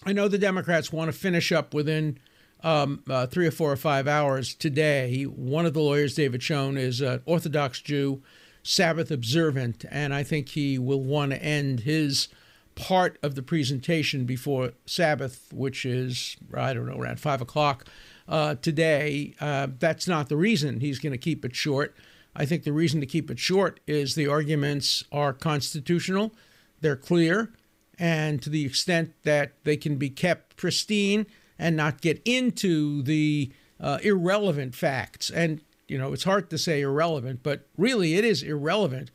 I 0.05 0.13
know 0.13 0.29
the 0.29 0.39
Democrats 0.39 0.93
want 0.93 1.11
to 1.11 1.19
finish 1.19 1.51
up 1.53 1.75
within 1.75 2.19
um, 2.63 3.03
uh, 3.09 3.27
three 3.27 3.47
or 3.47 3.51
four 3.51 3.73
or 3.73 3.77
five 3.77 4.07
hours 4.07 4.55
today. 4.55 5.25
One 5.25 5.67
of 5.67 5.75
the 5.75 5.81
lawyers, 5.81 6.15
David 6.15 6.43
Schoen, 6.43 6.77
is 6.77 7.01
an 7.01 7.23
Orthodox 7.27 7.81
Jew, 7.81 8.23
Sabbath 8.67 9.13
observant, 9.13 9.85
and 9.91 10.13
I 10.13 10.25
think 10.25 10.49
he 10.51 10.77
will 10.77 11.01
want 11.01 11.31
to 11.31 11.43
end 11.43 11.81
his 11.81 12.29
part 12.75 13.17
of 13.23 13.37
the 13.37 13.43
presentation 13.43 14.25
before 14.25 14.73
Sabbath, 14.87 15.53
which 15.53 15.87
is, 15.87 16.37
I 16.53 16.75
don't 16.75 16.87
know, 16.87 16.99
around 16.99 17.21
five 17.21 17.41
o'clock 17.41 17.87
uh, 18.29 18.57
today. 18.57 19.35
Uh, 19.41 19.69
that's 19.79 20.09
not 20.09 20.29
the 20.29 20.37
reason 20.37 20.81
he's 20.81 20.99
going 20.99 21.13
to 21.13 21.19
keep 21.19 21.45
it 21.45 21.55
short. 21.55 21.95
I 22.35 22.45
think 22.45 22.65
the 22.65 22.73
reason 22.73 23.01
to 23.01 23.07
keep 23.07 23.31
it 23.31 23.39
short 23.39 23.79
is 23.87 24.15
the 24.15 24.27
arguments 24.27 25.05
are 25.13 25.33
constitutional, 25.33 26.35
they're 26.81 26.97
clear, 26.97 27.53
and 27.99 28.43
to 28.43 28.51
the 28.51 28.67
extent 28.67 29.15
that 29.23 29.53
they 29.63 29.77
can 29.77 29.97
be 29.97 30.11
kept 30.11 30.57
pristine 30.57 31.27
and 31.57 31.77
not 31.77 32.01
get 32.01 32.21
into 32.25 33.03
the 33.03 33.53
uh, 33.81 33.99
irrelevant 34.03 34.75
facts. 34.75 35.31
And, 35.31 35.63
you 35.89 35.99
know, 35.99 36.13
it's 36.13 36.25
hard 36.25 36.51
to 36.51 36.59
say 36.59 36.81
irrelevant, 36.81 37.41
but 37.43 37.67
really 37.77 38.15
it 38.15 38.25
is 38.25 38.43
irrelevant 38.43 39.11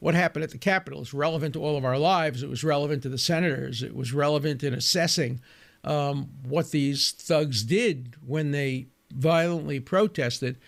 what 0.00 0.14
happened 0.14 0.44
at 0.44 0.50
the 0.50 0.58
Capitol 0.58 1.02
is 1.02 1.12
relevant 1.12 1.54
to 1.54 1.62
all 1.62 1.76
of 1.76 1.84
our 1.84 1.98
lives. 1.98 2.42
It 2.42 2.48
was 2.48 2.62
relevant 2.62 3.02
to 3.02 3.08
the 3.08 3.18
senators. 3.18 3.82
It 3.82 3.96
was 3.96 4.12
relevant 4.12 4.62
in 4.62 4.72
assessing 4.72 5.40
um, 5.84 6.28
what 6.44 6.70
these 6.70 7.12
thugs 7.12 7.64
did 7.64 8.14
when 8.24 8.52
they 8.52 8.86
violently 9.12 9.80
protested. 9.80 10.58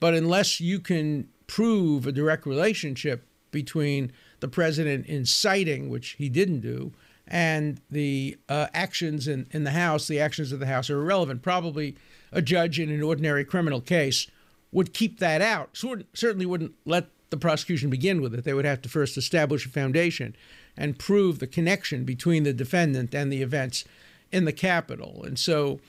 But 0.00 0.14
unless 0.14 0.60
you 0.60 0.80
can 0.80 1.28
prove 1.46 2.06
a 2.06 2.12
direct 2.12 2.46
relationship 2.46 3.26
between 3.50 4.12
the 4.40 4.48
president 4.48 5.06
inciting, 5.06 5.88
which 5.88 6.10
he 6.18 6.28
didn't 6.28 6.60
do, 6.60 6.92
and 7.26 7.80
the 7.90 8.36
uh, 8.48 8.66
actions 8.74 9.28
in, 9.28 9.46
in 9.52 9.62
the 9.62 9.70
House, 9.70 10.08
the 10.08 10.20
actions 10.20 10.50
of 10.50 10.58
the 10.58 10.66
House 10.66 10.90
are 10.90 11.00
irrelevant. 11.00 11.42
Probably 11.42 11.96
a 12.32 12.42
judge 12.42 12.80
in 12.80 12.90
an 12.90 13.02
ordinary 13.02 13.44
criminal 13.44 13.80
case 13.80 14.26
would 14.72 14.94
keep 14.94 15.18
that 15.18 15.40
out. 15.42 15.70
So 15.76 15.96
certainly 16.14 16.46
wouldn't 16.46 16.74
let 16.84 17.08
the 17.30 17.36
prosecution 17.36 17.90
begin 17.90 18.20
with 18.20 18.34
it. 18.34 18.44
They 18.44 18.54
would 18.54 18.64
have 18.64 18.82
to 18.82 18.88
first 18.88 19.16
establish 19.16 19.66
a 19.66 19.68
foundation 19.68 20.36
and 20.76 20.98
prove 20.98 21.38
the 21.38 21.46
connection 21.46 22.04
between 22.04 22.42
the 22.42 22.52
defendant 22.52 23.14
and 23.14 23.32
the 23.32 23.42
events 23.42 23.84
in 24.32 24.44
the 24.44 24.52
Capitol. 24.52 25.22
And 25.24 25.38
so 25.38 25.80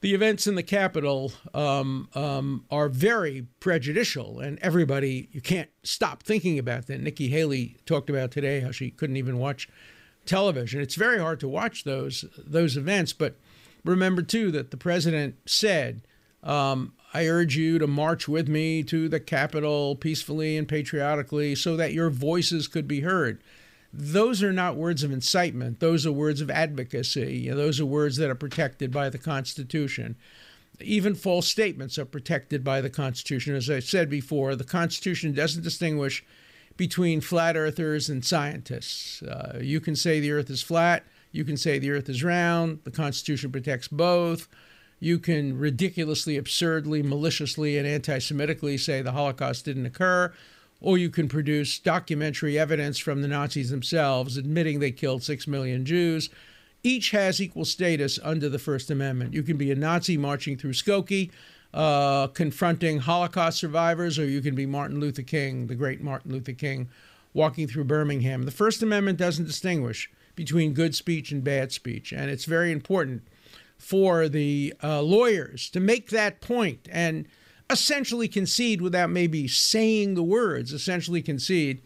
the 0.00 0.14
events 0.14 0.46
in 0.46 0.54
the 0.54 0.62
Capitol 0.62 1.32
um, 1.54 2.08
um, 2.14 2.64
are 2.70 2.88
very 2.88 3.46
prejudicial, 3.60 4.38
and 4.38 4.58
everybody, 4.60 5.28
you 5.32 5.40
can't 5.40 5.70
stop 5.82 6.22
thinking 6.22 6.58
about 6.58 6.86
that. 6.86 7.00
Nikki 7.00 7.28
Haley 7.28 7.76
talked 7.84 8.08
about 8.08 8.30
today 8.30 8.60
how 8.60 8.70
she 8.70 8.90
couldn't 8.90 9.16
even 9.16 9.38
watch 9.38 9.68
television. 10.24 10.80
It's 10.80 10.94
very 10.94 11.18
hard 11.18 11.40
to 11.40 11.48
watch 11.48 11.84
those 11.84 12.24
those 12.36 12.76
events, 12.76 13.12
but 13.12 13.34
remember 13.84 14.22
too 14.22 14.50
that 14.52 14.70
the 14.70 14.76
president 14.76 15.36
said 15.46 16.02
um, 16.42 16.92
I 17.14 17.26
urge 17.26 17.56
you 17.56 17.78
to 17.78 17.86
march 17.86 18.28
with 18.28 18.48
me 18.48 18.82
to 18.84 19.08
the 19.08 19.20
Capitol 19.20 19.96
peacefully 19.96 20.56
and 20.56 20.68
patriotically 20.68 21.54
so 21.54 21.76
that 21.76 21.92
your 21.92 22.10
voices 22.10 22.68
could 22.68 22.86
be 22.86 23.00
heard. 23.00 23.42
Those 23.92 24.42
are 24.42 24.52
not 24.52 24.76
words 24.76 25.02
of 25.02 25.10
incitement. 25.10 25.80
Those 25.80 26.06
are 26.06 26.12
words 26.12 26.40
of 26.40 26.50
advocacy. 26.50 27.48
Those 27.48 27.80
are 27.80 27.86
words 27.86 28.18
that 28.18 28.30
are 28.30 28.34
protected 28.34 28.92
by 28.92 29.08
the 29.08 29.18
Constitution. 29.18 30.16
Even 30.80 31.14
false 31.14 31.48
statements 31.48 31.98
are 31.98 32.04
protected 32.04 32.62
by 32.62 32.80
the 32.80 32.90
Constitution. 32.90 33.54
As 33.54 33.70
I 33.70 33.80
said 33.80 34.10
before, 34.10 34.54
the 34.54 34.64
Constitution 34.64 35.32
doesn't 35.32 35.62
distinguish 35.62 36.24
between 36.76 37.20
flat 37.20 37.56
earthers 37.56 38.08
and 38.08 38.24
scientists. 38.24 39.22
Uh, 39.22 39.58
you 39.60 39.80
can 39.80 39.96
say 39.96 40.20
the 40.20 40.30
earth 40.30 40.50
is 40.50 40.62
flat, 40.62 41.02
you 41.32 41.44
can 41.44 41.56
say 41.56 41.78
the 41.78 41.90
earth 41.90 42.08
is 42.08 42.22
round. 42.22 42.80
The 42.84 42.90
Constitution 42.90 43.50
protects 43.50 43.88
both. 43.88 44.48
You 45.00 45.18
can 45.18 45.58
ridiculously, 45.58 46.36
absurdly, 46.36 47.02
maliciously, 47.02 47.78
and 47.78 47.86
anti 47.86 48.18
Semitically 48.18 48.78
say 48.78 49.00
the 49.00 49.12
Holocaust 49.12 49.64
didn't 49.64 49.86
occur, 49.86 50.32
or 50.80 50.98
you 50.98 51.10
can 51.10 51.28
produce 51.28 51.78
documentary 51.78 52.58
evidence 52.58 52.98
from 52.98 53.22
the 53.22 53.28
Nazis 53.28 53.70
themselves 53.70 54.36
admitting 54.36 54.80
they 54.80 54.90
killed 54.90 55.22
six 55.22 55.46
million 55.46 55.84
Jews. 55.84 56.30
Each 56.82 57.10
has 57.10 57.40
equal 57.40 57.64
status 57.64 58.18
under 58.22 58.48
the 58.48 58.58
First 58.58 58.90
Amendment. 58.90 59.34
You 59.34 59.42
can 59.42 59.56
be 59.56 59.70
a 59.70 59.76
Nazi 59.76 60.16
marching 60.16 60.56
through 60.56 60.74
Skokie, 60.74 61.30
uh, 61.74 62.28
confronting 62.28 62.98
Holocaust 62.98 63.58
survivors, 63.58 64.18
or 64.18 64.24
you 64.24 64.40
can 64.40 64.54
be 64.54 64.66
Martin 64.66 65.00
Luther 65.00 65.22
King, 65.22 65.66
the 65.66 65.74
great 65.74 66.00
Martin 66.00 66.32
Luther 66.32 66.52
King, 66.52 66.88
walking 67.34 67.66
through 67.66 67.84
Birmingham. 67.84 68.44
The 68.44 68.50
First 68.50 68.82
Amendment 68.82 69.18
doesn't 69.18 69.44
distinguish 69.44 70.10
between 70.34 70.72
good 70.72 70.94
speech 70.94 71.32
and 71.32 71.42
bad 71.42 71.72
speech, 71.72 72.12
and 72.12 72.30
it's 72.30 72.44
very 72.44 72.70
important 72.70 73.22
for 73.78 74.28
the 74.28 74.74
uh, 74.82 75.00
lawyers 75.00 75.70
to 75.70 75.80
make 75.80 76.10
that 76.10 76.40
point 76.40 76.88
and 76.90 77.26
essentially 77.70 78.28
concede 78.28 78.80
without 78.80 79.10
maybe 79.10 79.46
saying 79.46 80.14
the 80.14 80.22
words, 80.22 80.72
essentially 80.72 81.22
concede 81.22 81.82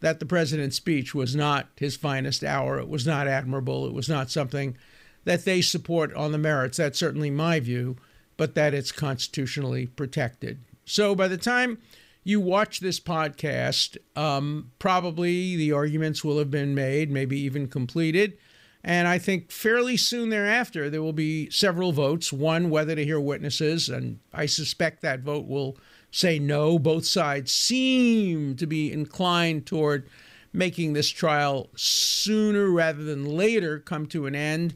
that 0.00 0.20
the 0.20 0.26
president's 0.26 0.76
speech 0.76 1.14
was 1.14 1.34
not 1.34 1.68
his 1.76 1.96
finest 1.96 2.44
hour. 2.44 2.78
It 2.78 2.88
was 2.88 3.06
not 3.06 3.26
admirable. 3.26 3.86
It 3.86 3.92
was 3.92 4.08
not 4.08 4.30
something 4.30 4.76
that 5.24 5.44
they 5.44 5.60
support 5.60 6.14
on 6.14 6.32
the 6.32 6.38
merits. 6.38 6.78
That's 6.78 6.98
certainly 6.98 7.30
my 7.30 7.60
view, 7.60 7.96
but 8.36 8.54
that 8.54 8.74
it's 8.74 8.92
constitutionally 8.92 9.86
protected. 9.86 10.60
So 10.84 11.14
by 11.14 11.28
the 11.28 11.36
time 11.36 11.78
you 12.24 12.40
watch 12.40 12.80
this 12.80 13.00
podcast, 13.00 13.96
um, 14.16 14.70
probably 14.78 15.56
the 15.56 15.72
arguments 15.72 16.22
will 16.22 16.38
have 16.38 16.50
been 16.50 16.74
made, 16.74 17.10
maybe 17.10 17.38
even 17.40 17.66
completed. 17.66 18.38
And 18.84 19.08
I 19.08 19.18
think 19.18 19.50
fairly 19.50 19.96
soon 19.96 20.28
thereafter, 20.28 20.88
there 20.88 21.02
will 21.02 21.12
be 21.12 21.50
several 21.50 21.92
votes. 21.92 22.32
One, 22.32 22.70
whether 22.70 22.94
to 22.94 23.04
hear 23.04 23.20
witnesses, 23.20 23.88
and 23.88 24.20
I 24.32 24.46
suspect 24.46 25.02
that 25.02 25.20
vote 25.20 25.46
will 25.46 25.76
say 26.10 26.38
no. 26.38 26.78
Both 26.78 27.04
sides 27.04 27.52
seem 27.52 28.56
to 28.56 28.66
be 28.66 28.92
inclined 28.92 29.66
toward 29.66 30.08
making 30.52 30.92
this 30.92 31.10
trial 31.10 31.68
sooner 31.74 32.70
rather 32.70 33.04
than 33.04 33.24
later 33.24 33.78
come 33.78 34.06
to 34.06 34.26
an 34.26 34.34
end. 34.34 34.74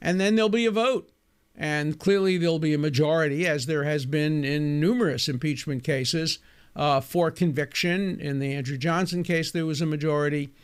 And 0.00 0.20
then 0.20 0.34
there'll 0.34 0.48
be 0.48 0.66
a 0.66 0.70
vote. 0.70 1.10
And 1.54 1.98
clearly, 1.98 2.38
there'll 2.38 2.58
be 2.58 2.74
a 2.74 2.78
majority, 2.78 3.46
as 3.46 3.66
there 3.66 3.84
has 3.84 4.06
been 4.06 4.44
in 4.44 4.80
numerous 4.80 5.28
impeachment 5.28 5.84
cases, 5.84 6.38
uh, 6.74 7.00
for 7.00 7.30
conviction. 7.30 8.18
In 8.18 8.38
the 8.38 8.54
Andrew 8.54 8.78
Johnson 8.78 9.22
case, 9.22 9.50
there 9.50 9.66
was 9.66 9.82
a 9.82 9.86
majority. 9.86 10.54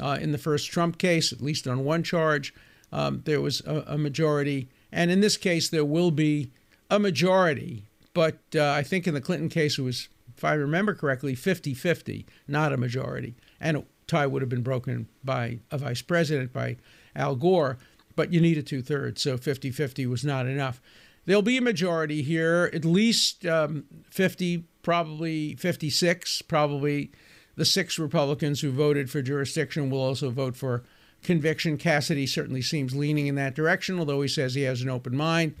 Uh, 0.00 0.18
in 0.20 0.32
the 0.32 0.38
first 0.38 0.70
Trump 0.70 0.98
case, 0.98 1.32
at 1.32 1.40
least 1.40 1.66
on 1.66 1.84
one 1.84 2.02
charge, 2.02 2.54
um, 2.92 3.22
there 3.24 3.40
was 3.40 3.60
a, 3.66 3.84
a, 3.88 3.98
majority. 3.98 4.68
And 4.92 5.10
in 5.10 5.20
this 5.20 5.36
case, 5.36 5.68
there 5.68 5.84
will 5.84 6.10
be 6.10 6.52
a 6.90 6.98
majority. 6.98 7.84
But 8.14 8.38
uh, 8.54 8.70
I 8.70 8.82
think 8.82 9.06
in 9.06 9.14
the 9.14 9.20
Clinton 9.20 9.48
case, 9.48 9.78
it 9.78 9.82
was, 9.82 10.08
if 10.36 10.44
I 10.44 10.54
remember 10.54 10.94
correctly, 10.94 11.34
50 11.34 11.74
50, 11.74 12.26
not 12.46 12.72
a 12.72 12.76
majority. 12.76 13.34
And 13.60 13.76
a 13.76 13.84
tie 14.06 14.26
would 14.26 14.42
have 14.42 14.48
been 14.48 14.62
broken 14.62 15.08
by 15.22 15.58
a 15.70 15.78
vice 15.78 16.02
president, 16.02 16.52
by 16.52 16.76
Al 17.14 17.36
Gore. 17.36 17.78
But 18.16 18.32
you 18.32 18.40
need 18.40 18.58
a 18.58 18.62
two 18.62 18.82
thirds, 18.82 19.22
so 19.22 19.36
50 19.36 19.70
50 19.70 20.06
was 20.06 20.24
not 20.24 20.46
enough. 20.46 20.80
There'll 21.24 21.42
be 21.42 21.58
a 21.58 21.62
majority 21.62 22.22
here, 22.22 22.70
at 22.72 22.84
least 22.86 23.44
um, 23.44 23.84
50, 24.10 24.64
probably 24.82 25.54
56, 25.56 26.42
probably 26.42 27.12
the 27.58 27.64
six 27.64 27.98
Republicans 27.98 28.60
who 28.60 28.70
voted 28.70 29.10
for 29.10 29.20
jurisdiction 29.20 29.90
will 29.90 30.00
also 30.00 30.30
vote 30.30 30.56
for 30.56 30.84
conviction. 31.24 31.76
Cassidy 31.76 32.24
certainly 32.24 32.62
seems 32.62 32.94
leaning 32.94 33.26
in 33.26 33.34
that 33.34 33.56
direction, 33.56 33.98
although 33.98 34.22
he 34.22 34.28
says 34.28 34.54
he 34.54 34.62
has 34.62 34.80
an 34.80 34.88
open 34.88 35.16
mind. 35.16 35.56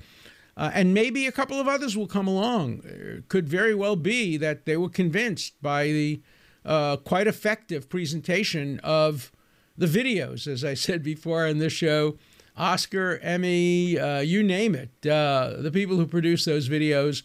Uh, 0.56 0.70
and 0.72 0.94
maybe 0.94 1.26
a 1.26 1.32
couple 1.32 1.60
of 1.60 1.66
others 1.66 1.96
will 1.96 2.06
come 2.06 2.28
along. 2.28 2.82
It 2.84 3.28
could 3.28 3.48
very 3.48 3.74
well 3.74 3.96
be 3.96 4.36
that 4.36 4.64
they 4.64 4.76
were 4.76 4.88
convinced 4.88 5.60
by 5.60 5.86
the 5.86 6.20
uh, 6.64 6.98
quite 6.98 7.26
effective 7.26 7.88
presentation 7.88 8.78
of 8.84 9.32
the 9.76 9.86
videos, 9.86 10.46
as 10.46 10.64
I 10.64 10.74
said 10.74 11.02
before 11.02 11.46
in 11.46 11.58
this 11.58 11.72
show. 11.72 12.16
Oscar, 12.56 13.18
Emmy, 13.22 13.98
uh, 13.98 14.20
you 14.20 14.44
name 14.44 14.76
it. 14.76 14.90
Uh, 15.04 15.54
the 15.58 15.72
people 15.72 15.96
who 15.96 16.06
produce 16.06 16.44
those 16.44 16.68
videos 16.68 17.22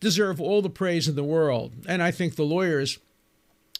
deserve 0.00 0.40
all 0.40 0.62
the 0.62 0.70
praise 0.70 1.08
in 1.08 1.14
the 1.14 1.24
world. 1.24 1.74
And 1.86 2.02
I 2.02 2.10
think 2.10 2.36
the 2.36 2.44
lawyers 2.44 2.98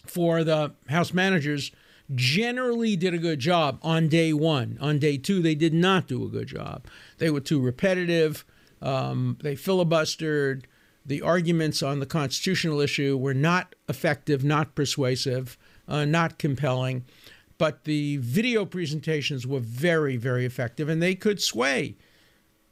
for 0.06 0.44
the 0.44 0.72
House 0.88 1.12
managers 1.12 1.70
generally 2.14 2.96
did 2.96 3.14
a 3.14 3.18
good 3.18 3.38
job 3.38 3.78
on 3.82 4.08
day 4.08 4.32
one. 4.32 4.78
On 4.80 4.98
day 4.98 5.16
two, 5.16 5.40
they 5.40 5.54
did 5.54 5.72
not 5.72 6.06
do 6.06 6.24
a 6.24 6.28
good 6.28 6.48
job. 6.48 6.86
They 7.18 7.30
were 7.30 7.40
too 7.40 7.60
repetitive. 7.60 8.44
Um, 8.82 9.38
they 9.42 9.54
filibustered. 9.54 10.64
The 11.06 11.22
arguments 11.22 11.82
on 11.82 12.00
the 12.00 12.06
constitutional 12.06 12.80
issue 12.80 13.16
were 13.16 13.34
not 13.34 13.74
effective, 13.88 14.44
not 14.44 14.74
persuasive, 14.74 15.58
uh, 15.86 16.04
not 16.04 16.38
compelling. 16.38 17.04
But 17.56 17.84
the 17.84 18.16
video 18.18 18.64
presentations 18.64 19.46
were 19.46 19.60
very, 19.60 20.16
very 20.16 20.44
effective, 20.44 20.88
and 20.88 21.02
they 21.02 21.14
could 21.14 21.40
sway 21.40 21.96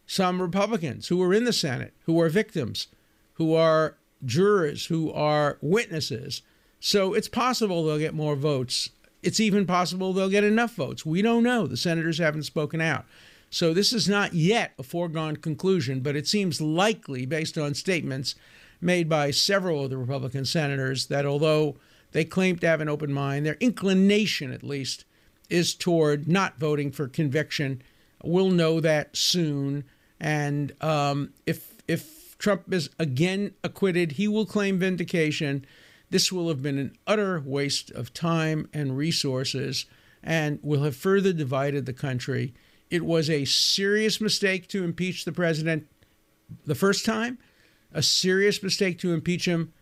some 0.07 0.43
Republicans 0.43 1.09
who 1.09 1.19
were 1.19 1.33
in 1.33 1.45
the 1.45 1.53
Senate, 1.53 1.95
who 2.05 2.21
are 2.21 2.29
victims, 2.29 2.89
who 3.35 3.55
are 3.55 3.97
jurors, 4.25 4.87
who 4.87 5.13
are 5.13 5.59
witnesses 5.61 6.43
so 6.85 7.15
it's 7.15 7.29
possible 7.29 7.85
they'll 7.85 7.97
get 7.97 8.13
more 8.13 8.35
votes. 8.35 8.91
It's 9.23 9.39
even 9.39 9.67
possible 9.67 10.13
they'll 10.13 10.29
get 10.29 10.43
enough 10.43 10.75
votes. 10.75 11.07
We 11.07 11.23
don't 11.23 11.45
know. 11.45 11.69
The 11.69 11.77
senators 11.77 12.19
haven't 12.19 12.43
spoken 12.43 12.81
out. 12.81 13.05
So 13.51 13.73
this 13.73 13.93
is 13.93 14.09
not 14.09 14.35
yet 14.35 14.73
a 14.81 14.83
foregone 14.83 15.37
conclusion, 15.37 16.01
but 16.01 16.17
it 16.17 16.27
seems 16.27 16.61
likely, 16.61 17.25
based 17.25 17.57
on 17.57 17.75
statements 17.75 18.35
made 18.81 19.09
by 19.09 19.31
several 19.31 19.85
of 19.85 19.91
the 19.91 19.97
Republican 19.97 20.45
senators, 20.45 21.07
that 21.07 21.25
although 21.25 21.77
they 22.11 22.25
claim 22.25 22.59
to 22.59 22.67
have 22.67 22.81
an 22.81 22.89
open 22.89 23.13
mind, 23.13 23.47
their 23.47 23.59
inclination, 23.61 24.53
at 24.53 24.65
least, 24.65 25.05
is 25.49 25.77
toward 25.77 26.27
not 26.27 26.59
voting 26.59 26.91
for 26.91 27.07
conviction. 27.07 27.81
We'll 28.25 28.51
know 28.51 28.81
that 28.81 29.17
soon. 29.17 29.85
And 30.19 30.73
um, 30.83 31.33
if 31.47 31.75
if 31.87 32.37
Trump 32.39 32.75
is 32.75 32.91
again 32.99 33.55
acquitted, 33.63 34.13
he 34.13 34.27
will 34.27 34.47
claim 34.47 34.81
vindication. 34.81 35.65
This 36.13 36.31
will 36.31 36.49
have 36.49 36.63
been 36.63 36.77
an 36.77 36.95
utter 37.07 37.41
waste 37.41 37.91
of 37.91 38.13
time 38.13 38.69
and 38.75 38.99
resources 38.99 39.87
and 40.23 40.59
will 40.63 40.83
have 40.83 40.95
further 40.95 41.33
divided 41.33 41.87
the 41.87 41.95
country. 41.95 42.53
It 42.91 43.07
was 43.07 43.31
a 43.31 43.47
serious 43.47 44.21
mistake 44.21 44.69
to 44.69 44.85
impeach 44.85 45.25
the 45.25 45.33
president 45.33 45.87
the 46.67 46.75
first 46.75 47.07
time, 47.07 47.39
a 47.95 48.03
serious 48.03 48.63
mistake 48.63 48.99
to 48.99 49.15
impeach 49.15 49.47
him 49.47 49.73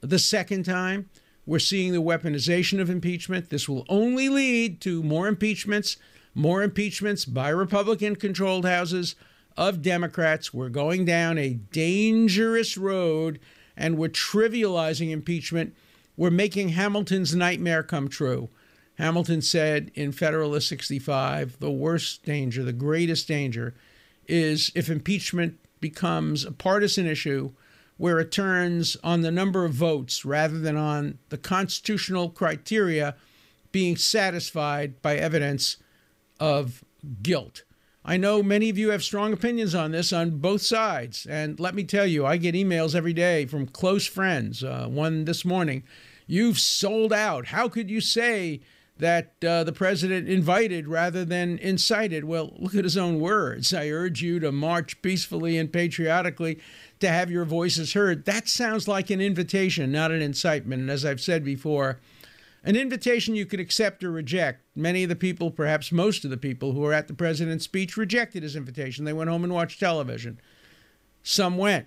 the 0.00 0.20
second 0.20 0.62
time. 0.62 1.10
We're 1.46 1.58
seeing 1.58 1.92
the 1.92 2.00
weaponization 2.00 2.80
of 2.80 2.88
impeachment. 2.88 3.50
This 3.50 3.68
will 3.68 3.84
only 3.88 4.28
lead 4.28 4.80
to 4.82 5.02
more 5.02 5.26
impeachments, 5.26 5.96
more 6.32 6.62
impeachments 6.62 7.24
by 7.24 7.48
Republican 7.48 8.14
controlled 8.14 8.66
houses 8.66 9.16
of 9.56 9.82
Democrats. 9.82 10.54
We're 10.54 10.68
going 10.68 11.06
down 11.06 11.38
a 11.38 11.54
dangerous 11.54 12.78
road 12.78 13.40
and 13.76 13.96
we're 13.96 14.08
trivializing 14.08 15.10
impeachment. 15.10 15.74
We're 16.16 16.30
making 16.30 16.70
Hamilton's 16.70 17.34
nightmare 17.34 17.82
come 17.82 18.08
true. 18.08 18.48
Hamilton 18.96 19.42
said 19.42 19.90
in 19.94 20.12
Federalist 20.12 20.68
65 20.68 21.58
the 21.58 21.70
worst 21.70 22.24
danger, 22.24 22.62
the 22.62 22.72
greatest 22.72 23.26
danger, 23.26 23.74
is 24.28 24.70
if 24.74 24.88
impeachment 24.88 25.58
becomes 25.80 26.44
a 26.44 26.52
partisan 26.52 27.06
issue 27.06 27.52
where 27.96 28.18
it 28.18 28.32
turns 28.32 28.96
on 29.04 29.20
the 29.20 29.30
number 29.30 29.64
of 29.64 29.72
votes 29.72 30.24
rather 30.24 30.58
than 30.58 30.76
on 30.76 31.18
the 31.28 31.38
constitutional 31.38 32.30
criteria 32.30 33.14
being 33.70 33.96
satisfied 33.96 35.00
by 35.02 35.16
evidence 35.16 35.76
of 36.38 36.84
guilt. 37.22 37.64
I 38.04 38.16
know 38.16 38.42
many 38.42 38.68
of 38.68 38.76
you 38.76 38.90
have 38.90 39.04
strong 39.04 39.32
opinions 39.32 39.74
on 39.74 39.92
this 39.92 40.12
on 40.12 40.38
both 40.38 40.62
sides. 40.62 41.24
And 41.26 41.60
let 41.60 41.74
me 41.74 41.84
tell 41.84 42.06
you, 42.06 42.26
I 42.26 42.36
get 42.36 42.54
emails 42.54 42.94
every 42.96 43.12
day 43.12 43.46
from 43.46 43.66
close 43.66 44.06
friends. 44.06 44.64
Uh, 44.64 44.86
one 44.88 45.24
this 45.24 45.44
morning, 45.44 45.84
you've 46.26 46.58
sold 46.58 47.12
out. 47.12 47.46
How 47.46 47.68
could 47.68 47.90
you 47.90 48.00
say 48.00 48.60
that 48.98 49.32
uh, 49.44 49.62
the 49.62 49.72
president 49.72 50.28
invited 50.28 50.88
rather 50.88 51.24
than 51.24 51.58
incited? 51.58 52.24
Well, 52.24 52.52
look 52.58 52.74
at 52.74 52.84
his 52.84 52.96
own 52.96 53.20
words. 53.20 53.72
I 53.72 53.88
urge 53.88 54.20
you 54.20 54.40
to 54.40 54.50
march 54.50 55.00
peacefully 55.00 55.56
and 55.56 55.72
patriotically 55.72 56.58
to 56.98 57.08
have 57.08 57.30
your 57.30 57.44
voices 57.44 57.92
heard. 57.92 58.24
That 58.24 58.48
sounds 58.48 58.88
like 58.88 59.10
an 59.10 59.20
invitation, 59.20 59.92
not 59.92 60.10
an 60.10 60.22
incitement. 60.22 60.82
And 60.82 60.90
as 60.90 61.04
I've 61.04 61.20
said 61.20 61.44
before, 61.44 62.00
an 62.64 62.76
invitation 62.76 63.34
you 63.34 63.46
could 63.46 63.60
accept 63.60 64.04
or 64.04 64.10
reject. 64.10 64.64
Many 64.76 65.02
of 65.02 65.08
the 65.08 65.16
people, 65.16 65.50
perhaps 65.50 65.90
most 65.90 66.24
of 66.24 66.30
the 66.30 66.36
people 66.36 66.72
who 66.72 66.80
were 66.80 66.92
at 66.92 67.08
the 67.08 67.14
president's 67.14 67.64
speech, 67.64 67.96
rejected 67.96 68.42
his 68.42 68.56
invitation. 68.56 69.04
They 69.04 69.12
went 69.12 69.30
home 69.30 69.44
and 69.44 69.52
watched 69.52 69.80
television. 69.80 70.40
Some 71.22 71.56
went. 71.56 71.86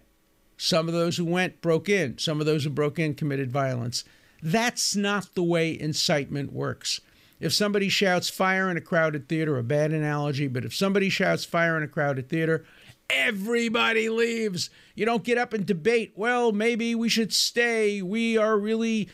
Some 0.57 0.87
of 0.87 0.93
those 0.93 1.17
who 1.17 1.25
went 1.25 1.61
broke 1.61 1.89
in. 1.89 2.17
Some 2.17 2.39
of 2.39 2.45
those 2.45 2.63
who 2.63 2.69
broke 2.69 2.99
in 2.99 3.15
committed 3.15 3.51
violence. 3.51 4.03
That's 4.41 4.95
not 4.95 5.33
the 5.33 5.43
way 5.43 5.79
incitement 5.79 6.51
works. 6.51 6.99
If 7.39 7.53
somebody 7.53 7.89
shouts 7.89 8.29
fire 8.29 8.69
in 8.69 8.77
a 8.77 8.81
crowded 8.81 9.27
theater, 9.27 9.57
a 9.57 9.63
bad 9.63 9.91
analogy, 9.91 10.47
but 10.47 10.63
if 10.63 10.73
somebody 10.73 11.09
shouts 11.09 11.43
fire 11.43 11.75
in 11.77 11.83
a 11.83 11.87
crowded 11.87 12.29
theater, 12.29 12.65
everybody 13.09 14.09
leaves. 14.09 14.69
You 14.95 15.05
don't 15.05 15.23
get 15.23 15.37
up 15.37 15.53
and 15.53 15.65
debate, 15.65 16.13
well, 16.15 16.51
maybe 16.51 16.95
we 16.95 17.09
should 17.09 17.33
stay. 17.33 18.01
We 18.01 18.37
are 18.37 18.57
really 18.57 19.09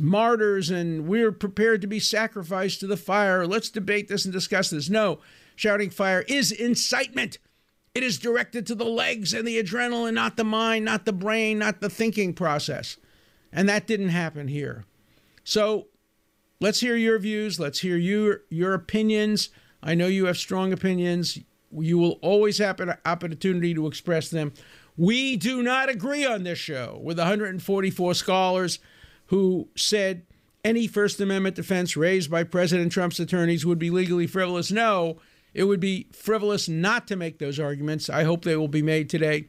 martyrs 0.00 0.70
and 0.70 1.06
we're 1.06 1.32
prepared 1.32 1.80
to 1.82 1.86
be 1.86 2.00
sacrificed 2.00 2.80
to 2.80 2.86
the 2.86 2.96
fire. 2.96 3.46
Let's 3.46 3.70
debate 3.70 4.08
this 4.08 4.24
and 4.24 4.32
discuss 4.32 4.70
this. 4.70 4.88
No, 4.88 5.20
shouting 5.56 5.90
fire 5.90 6.24
is 6.28 6.52
incitement. 6.52 7.38
It 7.94 8.02
is 8.02 8.18
directed 8.18 8.66
to 8.66 8.74
the 8.74 8.84
legs 8.84 9.34
and 9.34 9.46
the 9.46 9.62
adrenaline, 9.62 10.14
not 10.14 10.36
the 10.36 10.44
mind, 10.44 10.84
not 10.84 11.04
the 11.04 11.12
brain, 11.12 11.58
not 11.58 11.80
the 11.80 11.90
thinking 11.90 12.32
process. 12.32 12.96
And 13.52 13.68
that 13.68 13.86
didn't 13.86 14.10
happen 14.10 14.48
here. 14.48 14.84
So 15.44 15.88
let's 16.60 16.80
hear 16.80 16.96
your 16.96 17.18
views. 17.18 17.58
Let's 17.58 17.80
hear 17.80 17.96
your, 17.96 18.42
your 18.50 18.74
opinions. 18.74 19.50
I 19.82 19.94
know 19.94 20.06
you 20.06 20.26
have 20.26 20.36
strong 20.36 20.72
opinions. 20.72 21.38
You 21.72 21.98
will 21.98 22.18
always 22.22 22.58
have 22.58 22.80
an 22.80 22.94
opportunity 23.04 23.74
to 23.74 23.86
express 23.86 24.30
them. 24.30 24.52
We 24.96 25.36
do 25.36 25.62
not 25.62 25.88
agree 25.88 26.26
on 26.26 26.42
this 26.42 26.58
show 26.58 27.00
with 27.02 27.18
144 27.18 28.14
scholars 28.14 28.78
who 29.28 29.68
said 29.76 30.22
any 30.64 30.86
First 30.86 31.20
Amendment 31.20 31.56
defense 31.56 31.96
raised 31.96 32.30
by 32.30 32.44
President 32.44 32.92
Trump's 32.92 33.20
attorneys 33.20 33.64
would 33.64 33.78
be 33.78 33.90
legally 33.90 34.26
frivolous. 34.26 34.70
No, 34.70 35.18
It 35.54 35.64
would 35.64 35.80
be 35.80 36.06
frivolous 36.12 36.68
not 36.68 37.08
to 37.08 37.16
make 37.16 37.38
those 37.38 37.58
arguments. 37.58 38.10
I 38.10 38.24
hope 38.24 38.44
they 38.44 38.54
will 38.56 38.68
be 38.68 38.82
made 38.82 39.08
today. 39.08 39.48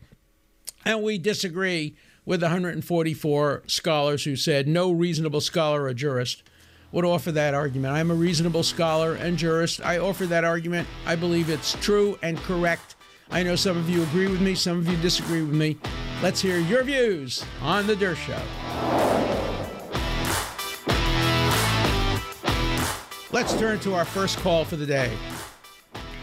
And 0.86 1.04
we 1.04 1.18
disagree 1.18 1.96
with 2.26 2.42
144 2.42 3.64
scholars 3.68 4.24
who 4.24 4.36
said 4.36 4.68
no 4.68 4.92
reasonable 4.92 5.42
scholar 5.42 5.84
or 5.84 5.94
jurist 5.94 6.42
would 6.92 7.06
offer 7.06 7.32
that 7.34 7.54
argument. 7.54 7.94
I'm 7.94 8.12
a 8.12 8.16
reasonable 8.16 8.64
scholar 8.64 9.14
and 9.14 9.38
jurist. 9.38 9.82
I 9.84 9.98
offer 9.98 10.26
that 10.28 10.44
argument. 10.44 10.88
I 11.06 11.16
believe 11.16 11.50
it's 11.50 11.74
true 11.82 12.18
and 12.24 12.38
correct. 12.40 12.96
I 13.30 13.44
know 13.44 13.56
some 13.56 13.78
of 13.78 13.90
you 13.90 14.02
agree 14.04 14.28
with 14.28 14.42
me, 14.42 14.56
some 14.56 14.80
of 14.80 14.88
you 14.88 14.98
disagree 14.98 15.42
with 15.42 15.54
me. 15.54 15.78
Let's 16.24 16.42
hear 16.42 16.58
your 16.58 16.84
views 16.84 17.44
on 17.62 17.86
The 17.86 17.96
Dershow. 17.96 18.16
Show. 18.16 18.99
Let's 23.32 23.54
turn 23.60 23.80
to 23.82 23.94
our 23.94 24.06
first 24.06 24.40
call 24.40 24.66
for 24.66 24.76
the 24.76 24.88
day. 24.88 25.16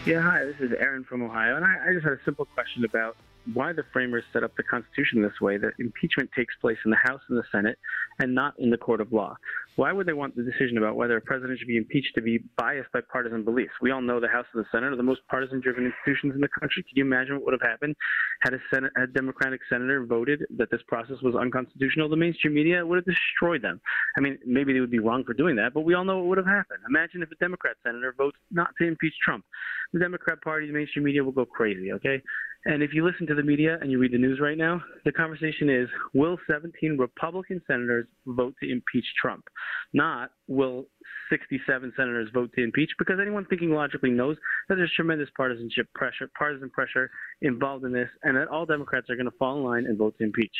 Yeah, 0.04 0.20
hi, 0.20 0.44
this 0.44 0.56
is 0.58 0.72
Aaron 0.76 1.04
from 1.04 1.22
Ohio, 1.22 1.54
and 1.54 1.64
I, 1.64 1.76
I 1.88 1.92
just 1.92 2.02
had 2.02 2.14
a 2.14 2.18
simple 2.24 2.46
question 2.46 2.84
about 2.84 3.16
why 3.54 3.72
the 3.72 3.84
framers 3.92 4.24
set 4.32 4.42
up 4.42 4.56
the 4.56 4.64
Constitution 4.64 5.22
this 5.22 5.40
way 5.40 5.56
that 5.56 5.74
impeachment 5.78 6.30
takes 6.34 6.56
place 6.60 6.78
in 6.84 6.90
the 6.90 6.96
House 6.96 7.20
and 7.28 7.38
the 7.38 7.44
Senate 7.52 7.78
and 8.18 8.34
not 8.34 8.58
in 8.58 8.70
the 8.70 8.76
court 8.76 9.00
of 9.00 9.12
law. 9.12 9.36
Why 9.76 9.92
would 9.92 10.06
they 10.06 10.14
want 10.14 10.34
the 10.34 10.42
decision 10.42 10.78
about 10.78 10.96
whether 10.96 11.18
a 11.18 11.20
president 11.20 11.58
should 11.58 11.68
be 11.68 11.76
impeached 11.76 12.14
to 12.14 12.22
be 12.22 12.38
biased 12.56 12.90
by 12.92 13.00
partisan 13.12 13.44
beliefs? 13.44 13.74
We 13.82 13.90
all 13.90 14.00
know 14.00 14.20
the 14.20 14.28
House 14.28 14.46
and 14.54 14.64
the 14.64 14.68
Senate 14.72 14.92
are 14.92 14.96
the 14.96 15.02
most 15.02 15.20
partisan 15.28 15.60
driven 15.60 15.84
institutions 15.84 16.34
in 16.34 16.40
the 16.40 16.48
country. 16.48 16.82
Can 16.82 16.96
you 16.96 17.04
imagine 17.04 17.34
what 17.34 17.44
would 17.44 17.60
have 17.60 17.70
happened 17.70 17.94
had 18.40 18.54
a, 18.54 18.58
Senate, 18.72 18.90
a 18.96 19.06
Democratic 19.06 19.60
senator 19.68 20.06
voted 20.06 20.44
that 20.56 20.70
this 20.70 20.80
process 20.88 21.16
was 21.22 21.34
unconstitutional? 21.34 22.08
The 22.08 22.16
mainstream 22.16 22.54
media 22.54 22.86
would 22.86 22.96
have 22.96 23.04
destroyed 23.04 23.60
them. 23.60 23.78
I 24.16 24.20
mean, 24.20 24.38
maybe 24.46 24.72
they 24.72 24.80
would 24.80 24.90
be 24.90 24.98
wrong 24.98 25.24
for 25.24 25.34
doing 25.34 25.56
that, 25.56 25.74
but 25.74 25.82
we 25.82 25.92
all 25.92 26.04
know 26.04 26.18
what 26.18 26.26
would 26.28 26.38
have 26.38 26.46
happened. 26.46 26.80
Imagine 26.88 27.22
if 27.22 27.30
a 27.30 27.36
Democrat 27.36 27.76
senator 27.84 28.14
votes 28.16 28.38
not 28.50 28.70
to 28.78 28.88
impeach 28.88 29.14
Trump. 29.22 29.44
The 29.92 30.00
Democrat 30.00 30.40
Party, 30.40 30.68
the 30.68 30.72
mainstream 30.72 31.04
media 31.04 31.22
will 31.22 31.32
go 31.32 31.44
crazy, 31.44 31.92
okay? 31.92 32.22
And 32.64 32.82
if 32.82 32.92
you 32.92 33.06
listen 33.06 33.28
to 33.28 33.34
the 33.34 33.44
media 33.44 33.78
and 33.80 33.92
you 33.92 33.98
read 33.98 34.12
the 34.12 34.18
news 34.18 34.40
right 34.40 34.58
now, 34.58 34.82
the 35.04 35.12
conversation 35.12 35.70
is 35.70 35.88
will 36.14 36.36
17 36.50 36.96
Republican 36.98 37.62
senators 37.66 38.06
vote 38.26 38.54
to 38.60 38.68
impeach 38.68 39.04
Trump? 39.22 39.44
Not 39.92 40.30
will 40.48 40.86
67 41.30 41.92
senators 41.96 42.28
vote 42.32 42.50
to 42.54 42.62
impeach 42.62 42.90
because 42.98 43.18
anyone 43.20 43.46
thinking 43.46 43.70
logically 43.70 44.10
knows 44.10 44.36
that 44.68 44.76
there's 44.76 44.92
tremendous 44.94 45.28
partisanship 45.36 45.86
pressure, 45.94 46.30
partisan 46.36 46.70
pressure 46.70 47.10
involved 47.42 47.84
in 47.84 47.92
this, 47.92 48.08
and 48.22 48.36
that 48.36 48.48
all 48.48 48.66
Democrats 48.66 49.08
are 49.10 49.16
going 49.16 49.30
to 49.30 49.36
fall 49.38 49.56
in 49.58 49.64
line 49.64 49.86
and 49.86 49.98
vote 49.98 50.14
to 50.18 50.24
impeach. 50.24 50.54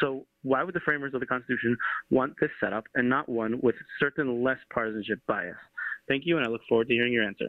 So 0.00 0.26
why 0.42 0.62
would 0.62 0.74
the 0.74 0.80
framers 0.80 1.14
of 1.14 1.20
the 1.20 1.26
Constitution 1.26 1.76
want 2.10 2.34
this 2.40 2.50
setup 2.62 2.84
and 2.94 3.08
not 3.08 3.28
one 3.28 3.60
with 3.62 3.76
certain 3.98 4.42
less 4.42 4.58
partisanship 4.72 5.20
bias? 5.26 5.56
Thank 6.08 6.24
you, 6.26 6.36
and 6.36 6.46
I 6.46 6.50
look 6.50 6.62
forward 6.68 6.88
to 6.88 6.94
hearing 6.94 7.12
your 7.12 7.24
answer. 7.24 7.46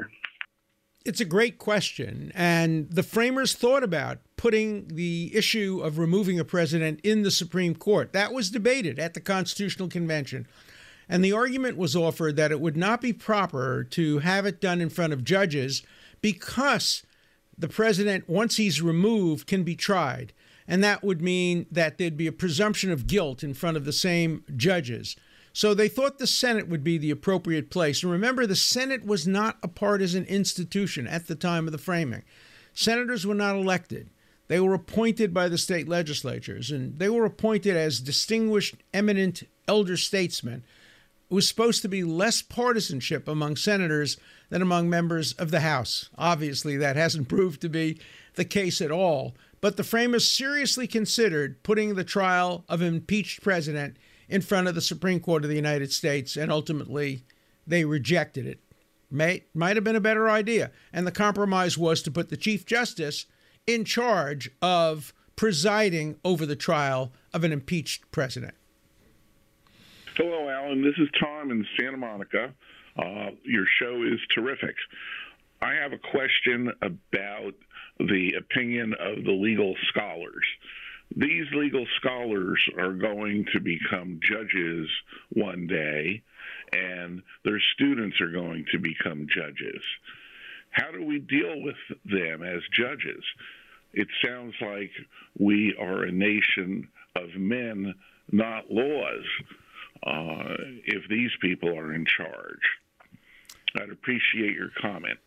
It's 1.03 1.19
a 1.19 1.25
great 1.25 1.57
question. 1.57 2.31
And 2.35 2.91
the 2.91 3.01
framers 3.01 3.55
thought 3.55 3.83
about 3.83 4.19
putting 4.37 4.87
the 4.89 5.31
issue 5.33 5.81
of 5.83 5.97
removing 5.97 6.39
a 6.39 6.45
president 6.45 6.99
in 7.03 7.23
the 7.23 7.31
Supreme 7.31 7.73
Court. 7.73 8.13
That 8.13 8.33
was 8.33 8.51
debated 8.51 8.99
at 8.99 9.15
the 9.15 9.21
Constitutional 9.21 9.87
Convention. 9.87 10.47
And 11.11 11.25
the 11.25 11.33
argument 11.33 11.75
was 11.75 11.93
offered 11.93 12.37
that 12.37 12.53
it 12.53 12.61
would 12.61 12.77
not 12.77 13.01
be 13.01 13.11
proper 13.11 13.83
to 13.83 14.19
have 14.19 14.45
it 14.45 14.61
done 14.61 14.79
in 14.79 14.89
front 14.89 15.11
of 15.11 15.25
judges 15.25 15.83
because 16.21 17.03
the 17.57 17.67
president, 17.67 18.29
once 18.29 18.55
he's 18.55 18.81
removed, 18.81 19.45
can 19.45 19.63
be 19.63 19.75
tried. 19.75 20.31
And 20.69 20.81
that 20.85 21.03
would 21.03 21.21
mean 21.21 21.65
that 21.69 21.97
there'd 21.97 22.15
be 22.15 22.27
a 22.27 22.31
presumption 22.31 22.91
of 22.91 23.07
guilt 23.07 23.43
in 23.43 23.53
front 23.53 23.75
of 23.75 23.83
the 23.83 23.91
same 23.91 24.45
judges. 24.55 25.17
So 25.51 25.73
they 25.73 25.89
thought 25.89 26.17
the 26.17 26.25
Senate 26.25 26.69
would 26.69 26.81
be 26.81 26.97
the 26.97 27.11
appropriate 27.11 27.69
place. 27.69 28.03
And 28.03 28.11
remember, 28.13 28.47
the 28.47 28.55
Senate 28.55 29.05
was 29.05 29.27
not 29.27 29.57
a 29.61 29.67
partisan 29.67 30.23
institution 30.23 31.07
at 31.07 31.27
the 31.27 31.35
time 31.35 31.65
of 31.65 31.73
the 31.73 31.77
framing. 31.77 32.23
Senators 32.73 33.27
were 33.27 33.35
not 33.35 33.57
elected. 33.57 34.09
They 34.47 34.61
were 34.61 34.73
appointed 34.73 35.33
by 35.33 35.49
the 35.49 35.57
state 35.57 35.89
legislatures, 35.89 36.71
and 36.71 36.97
they 36.99 37.09
were 37.09 37.25
appointed 37.25 37.75
as 37.75 37.99
distinguished, 37.99 38.75
eminent 38.93 39.43
elder 39.67 39.97
statesmen. 39.97 40.63
Was 41.31 41.47
supposed 41.47 41.81
to 41.83 41.87
be 41.87 42.03
less 42.03 42.41
partisanship 42.41 43.27
among 43.27 43.55
senators 43.55 44.17
than 44.49 44.61
among 44.61 44.89
members 44.89 45.31
of 45.33 45.49
the 45.49 45.61
House. 45.61 46.09
Obviously, 46.17 46.75
that 46.77 46.97
hasn't 46.97 47.27
proved 47.29 47.61
to 47.61 47.69
be 47.69 47.99
the 48.35 48.45
case 48.45 48.81
at 48.81 48.91
all. 48.91 49.33
But 49.61 49.77
the 49.77 49.83
framers 49.83 50.29
seriously 50.29 50.87
considered 50.87 51.63
putting 51.63 51.95
the 51.95 52.03
trial 52.03 52.65
of 52.67 52.81
an 52.81 52.87
impeached 52.87 53.41
president 53.41 53.97
in 54.27 54.41
front 54.41 54.67
of 54.67 54.75
the 54.75 54.81
Supreme 54.81 55.19
Court 55.19 55.43
of 55.43 55.49
the 55.49 55.55
United 55.55 55.93
States, 55.93 56.35
and 56.35 56.51
ultimately 56.51 57.23
they 57.65 57.85
rejected 57.85 58.45
it. 58.45 58.59
May, 59.09 59.43
might 59.53 59.75
have 59.77 59.83
been 59.83 59.95
a 59.95 60.01
better 60.01 60.29
idea. 60.29 60.71
And 60.91 61.05
the 61.05 61.11
compromise 61.11 61.77
was 61.77 62.01
to 62.03 62.11
put 62.11 62.29
the 62.29 62.37
Chief 62.37 62.65
Justice 62.65 63.25
in 63.67 63.85
charge 63.85 64.49
of 64.61 65.13
presiding 65.35 66.17
over 66.23 66.45
the 66.45 66.55
trial 66.55 67.11
of 67.33 67.43
an 67.43 67.51
impeached 67.51 68.09
president. 68.11 68.55
Hello, 70.23 70.47
Alan. 70.47 70.83
This 70.83 70.93
is 70.99 71.09
Tom 71.19 71.49
in 71.49 71.65
Santa 71.75 71.97
Monica. 71.97 72.53
Uh, 72.95 73.31
your 73.43 73.65
show 73.79 74.03
is 74.03 74.19
terrific. 74.35 74.75
I 75.63 75.73
have 75.73 75.93
a 75.93 75.97
question 75.97 76.71
about 76.83 77.55
the 77.97 78.35
opinion 78.37 78.93
of 78.99 79.23
the 79.23 79.31
legal 79.31 79.73
scholars 79.89 80.45
these 81.15 81.45
legal 81.53 81.85
scholars 81.99 82.61
are 82.77 82.93
going 82.93 83.45
to 83.53 83.59
become 83.59 84.19
judges 84.23 84.87
one 85.33 85.67
day, 85.67 86.21
and 86.71 87.21
their 87.43 87.59
students 87.73 88.21
are 88.21 88.31
going 88.31 88.65
to 88.71 88.79
become 88.79 89.27
judges. 89.27 89.83
How 90.69 90.91
do 90.91 91.03
we 91.03 91.19
deal 91.19 91.61
with 91.61 91.75
them 92.05 92.43
as 92.43 92.61
judges? 92.73 93.23
It 93.93 94.07
sounds 94.25 94.53
like 94.61 94.91
we 95.37 95.75
are 95.77 96.03
a 96.03 96.11
nation 96.11 96.87
of 97.17 97.35
men, 97.35 97.93
not 98.31 98.71
laws, 98.71 99.25
uh, 100.05 100.55
if 100.85 101.07
these 101.09 101.31
people 101.41 101.77
are 101.77 101.93
in 101.93 102.05
charge. 102.05 102.59
I'd 103.75 103.89
appreciate 103.89 104.55
your 104.55 104.69
comment. 104.81 105.19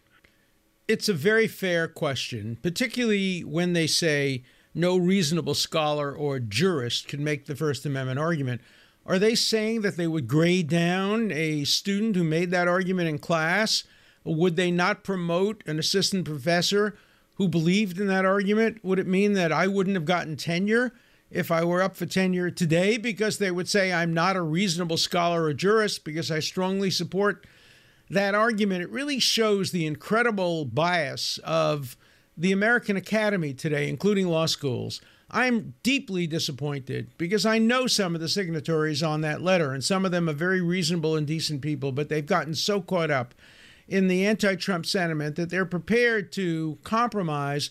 It's 0.86 1.08
a 1.08 1.14
very 1.14 1.46
fair 1.46 1.88
question, 1.88 2.58
particularly 2.62 3.42
when 3.42 3.72
they 3.72 3.86
say 3.86 4.44
no 4.74 4.96
reasonable 4.96 5.54
scholar 5.54 6.12
or 6.14 6.38
jurist 6.38 7.08
can 7.08 7.24
make 7.24 7.46
the 7.46 7.56
First 7.56 7.86
Amendment 7.86 8.18
argument. 8.18 8.60
Are 9.06 9.18
they 9.18 9.34
saying 9.34 9.82
that 9.82 9.96
they 9.96 10.06
would 10.06 10.28
grade 10.28 10.68
down 10.68 11.30
a 11.30 11.64
student 11.64 12.16
who 12.16 12.24
made 12.24 12.50
that 12.50 12.68
argument 12.68 13.08
in 13.08 13.18
class? 13.18 13.84
Would 14.24 14.56
they 14.56 14.70
not 14.70 15.04
promote 15.04 15.62
an 15.66 15.78
assistant 15.78 16.24
professor 16.24 16.96
who 17.36 17.48
believed 17.48 18.00
in 18.00 18.06
that 18.08 18.24
argument? 18.24 18.82
Would 18.82 18.98
it 18.98 19.06
mean 19.06 19.34
that 19.34 19.52
I 19.52 19.66
wouldn't 19.66 19.96
have 19.96 20.06
gotten 20.06 20.36
tenure 20.36 20.92
if 21.30 21.50
I 21.50 21.64
were 21.64 21.82
up 21.82 21.96
for 21.96 22.06
tenure 22.06 22.50
today 22.50 22.96
because 22.96 23.38
they 23.38 23.50
would 23.50 23.68
say 23.68 23.92
I'm 23.92 24.14
not 24.14 24.36
a 24.36 24.42
reasonable 24.42 24.96
scholar 24.96 25.44
or 25.44 25.52
jurist 25.52 26.04
because 26.04 26.30
I 26.30 26.40
strongly 26.40 26.90
support 26.90 27.46
that 28.08 28.34
argument? 28.34 28.82
It 28.82 28.90
really 28.90 29.18
shows 29.18 29.70
the 29.70 29.86
incredible 29.86 30.64
bias 30.64 31.38
of 31.38 31.96
the 32.36 32.52
American 32.52 32.96
Academy 32.96 33.52
today, 33.52 33.88
including 33.88 34.28
law 34.28 34.46
schools. 34.46 35.00
I'm 35.30 35.74
deeply 35.82 36.26
disappointed 36.26 37.10
because 37.18 37.44
I 37.44 37.58
know 37.58 37.86
some 37.86 38.14
of 38.14 38.20
the 38.20 38.28
signatories 38.28 39.02
on 39.02 39.20
that 39.22 39.42
letter, 39.42 39.72
and 39.72 39.82
some 39.82 40.04
of 40.04 40.12
them 40.12 40.28
are 40.28 40.34
very 40.34 40.60
reasonable 40.60 41.16
and 41.16 41.26
decent 41.26 41.62
people, 41.62 41.90
but 41.90 42.08
they've 42.08 42.24
gotten 42.24 42.54
so 42.54 42.80
caught 42.80 43.10
up 43.10 43.34
in 43.88 44.08
the 44.08 44.24
anti 44.24 44.54
Trump 44.54 44.86
sentiment 44.86 45.36
that 45.36 45.50
they're 45.50 45.64
prepared 45.64 46.30
to 46.32 46.78
compromise 46.84 47.70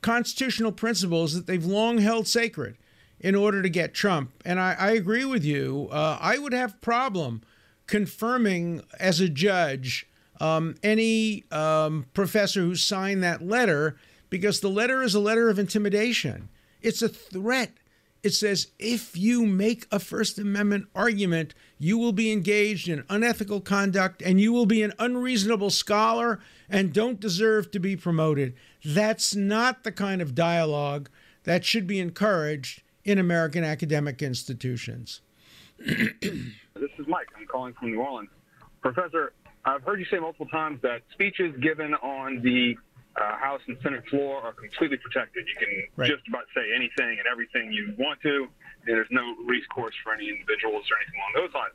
constitutional 0.00 0.72
principles 0.72 1.34
that 1.34 1.46
they've 1.46 1.64
long 1.64 1.98
held 1.98 2.26
sacred 2.26 2.76
in 3.22 3.34
order 3.34 3.62
to 3.62 3.68
get 3.68 3.94
Trump. 3.94 4.32
And 4.44 4.60
I, 4.60 4.74
I 4.78 4.90
agree 4.90 5.24
with 5.24 5.44
you. 5.44 5.88
Uh, 5.90 6.18
I 6.20 6.38
would 6.38 6.52
have 6.52 6.80
problem 6.80 7.42
confirming 7.86 8.82
as 8.98 9.20
a 9.20 9.28
judge 9.28 10.08
um, 10.40 10.74
any 10.82 11.44
um, 11.52 12.06
professor 12.14 12.60
who 12.60 12.74
signed 12.74 13.22
that 13.22 13.42
letter 13.42 13.96
because 14.28 14.60
the 14.60 14.68
letter 14.68 15.02
is 15.02 15.14
a 15.14 15.20
letter 15.20 15.48
of 15.48 15.58
intimidation. 15.58 16.48
It's 16.80 17.02
a 17.02 17.08
threat. 17.08 17.72
It 18.22 18.30
says 18.30 18.68
if 18.78 19.16
you 19.16 19.46
make 19.46 19.86
a 19.90 19.98
First 19.98 20.38
Amendment 20.38 20.86
argument, 20.94 21.54
you 21.78 21.98
will 21.98 22.12
be 22.12 22.32
engaged 22.32 22.88
in 22.88 23.04
unethical 23.08 23.60
conduct 23.60 24.22
and 24.22 24.40
you 24.40 24.52
will 24.52 24.66
be 24.66 24.82
an 24.82 24.92
unreasonable 24.98 25.70
scholar 25.70 26.40
and 26.68 26.92
don't 26.92 27.20
deserve 27.20 27.70
to 27.72 27.80
be 27.80 27.96
promoted. 27.96 28.54
That's 28.84 29.34
not 29.34 29.84
the 29.84 29.92
kind 29.92 30.22
of 30.22 30.34
dialogue 30.34 31.08
that 31.44 31.64
should 31.64 31.86
be 31.86 32.00
encouraged 32.00 32.81
in 33.04 33.18
American 33.18 33.64
academic 33.64 34.22
institutions. 34.22 35.20
this 35.78 36.90
is 36.98 37.06
Mike. 37.06 37.28
I'm 37.36 37.46
calling 37.46 37.74
from 37.74 37.90
New 37.92 38.00
Orleans. 38.00 38.30
Professor, 38.80 39.32
I've 39.64 39.82
heard 39.82 40.00
you 40.00 40.06
say 40.10 40.18
multiple 40.18 40.46
times 40.46 40.80
that 40.82 41.02
speeches 41.12 41.54
given 41.60 41.94
on 41.94 42.40
the 42.42 42.76
uh, 43.16 43.36
House 43.36 43.60
and 43.66 43.76
Senate 43.82 44.06
floor 44.08 44.40
are 44.42 44.52
completely 44.52 44.96
protected. 44.96 45.46
You 45.46 45.66
can 45.66 45.84
right. 45.96 46.10
just 46.10 46.26
about 46.28 46.44
say 46.54 46.62
anything 46.74 47.18
and 47.18 47.26
everything 47.30 47.72
you 47.72 47.94
want 47.98 48.20
to, 48.22 48.48
and 48.86 48.96
there's 48.96 49.10
no 49.10 49.34
recourse 49.44 49.94
for 50.02 50.14
any 50.14 50.28
individuals 50.28 50.84
or 50.90 50.96
anything 51.02 51.20
along 51.20 51.46
those 51.46 51.54
lines. 51.54 51.74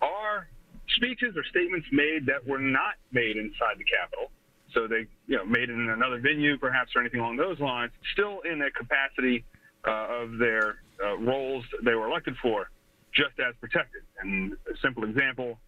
Are 0.00 0.48
speeches 0.94 1.36
or 1.36 1.44
statements 1.44 1.88
made 1.90 2.26
that 2.26 2.46
were 2.46 2.60
not 2.60 2.94
made 3.12 3.36
inside 3.36 3.78
the 3.78 3.84
Capitol 3.84 4.30
so 4.72 4.86
they 4.86 5.06
you 5.26 5.36
know 5.36 5.44
made 5.44 5.70
in 5.70 5.88
another 5.88 6.20
venue, 6.20 6.58
perhaps, 6.58 6.94
or 6.94 7.00
anything 7.00 7.20
along 7.20 7.36
those 7.36 7.58
lines, 7.58 7.92
still 8.12 8.40
in 8.40 8.58
the 8.58 8.70
capacity 8.70 9.44
uh, 9.86 10.22
of 10.22 10.38
their 10.38 10.76
uh, 11.04 11.16
roles 11.18 11.64
they 11.84 11.94
were 11.94 12.08
elected 12.08 12.34
for, 12.42 12.70
just 13.14 13.38
as 13.38 13.54
protected. 13.60 14.02
And 14.20 14.52
a 14.52 14.76
simple 14.82 15.04
example, 15.04 15.58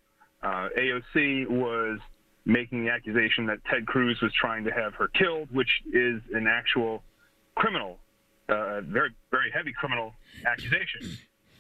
uh, 0.42 0.68
AOC 0.78 1.48
was 1.48 1.98
making 2.44 2.85
the 2.85 2.90
accusation 2.90 3.46
that 3.46 3.59
Ted 3.70 3.87
Cruz 3.87 4.18
was 4.22 4.33
trying 4.40 4.64
to 4.64 4.70
have 4.70 4.94
her 4.94 5.09
killed, 5.09 5.48
which 5.52 5.70
is 5.92 6.20
an 6.33 6.46
actual 6.48 7.02
criminal, 7.54 7.98
uh, 8.48 8.81
very 8.83 9.11
very 9.31 9.50
heavy 9.54 9.72
criminal 9.72 10.14
accusation. 10.46 11.16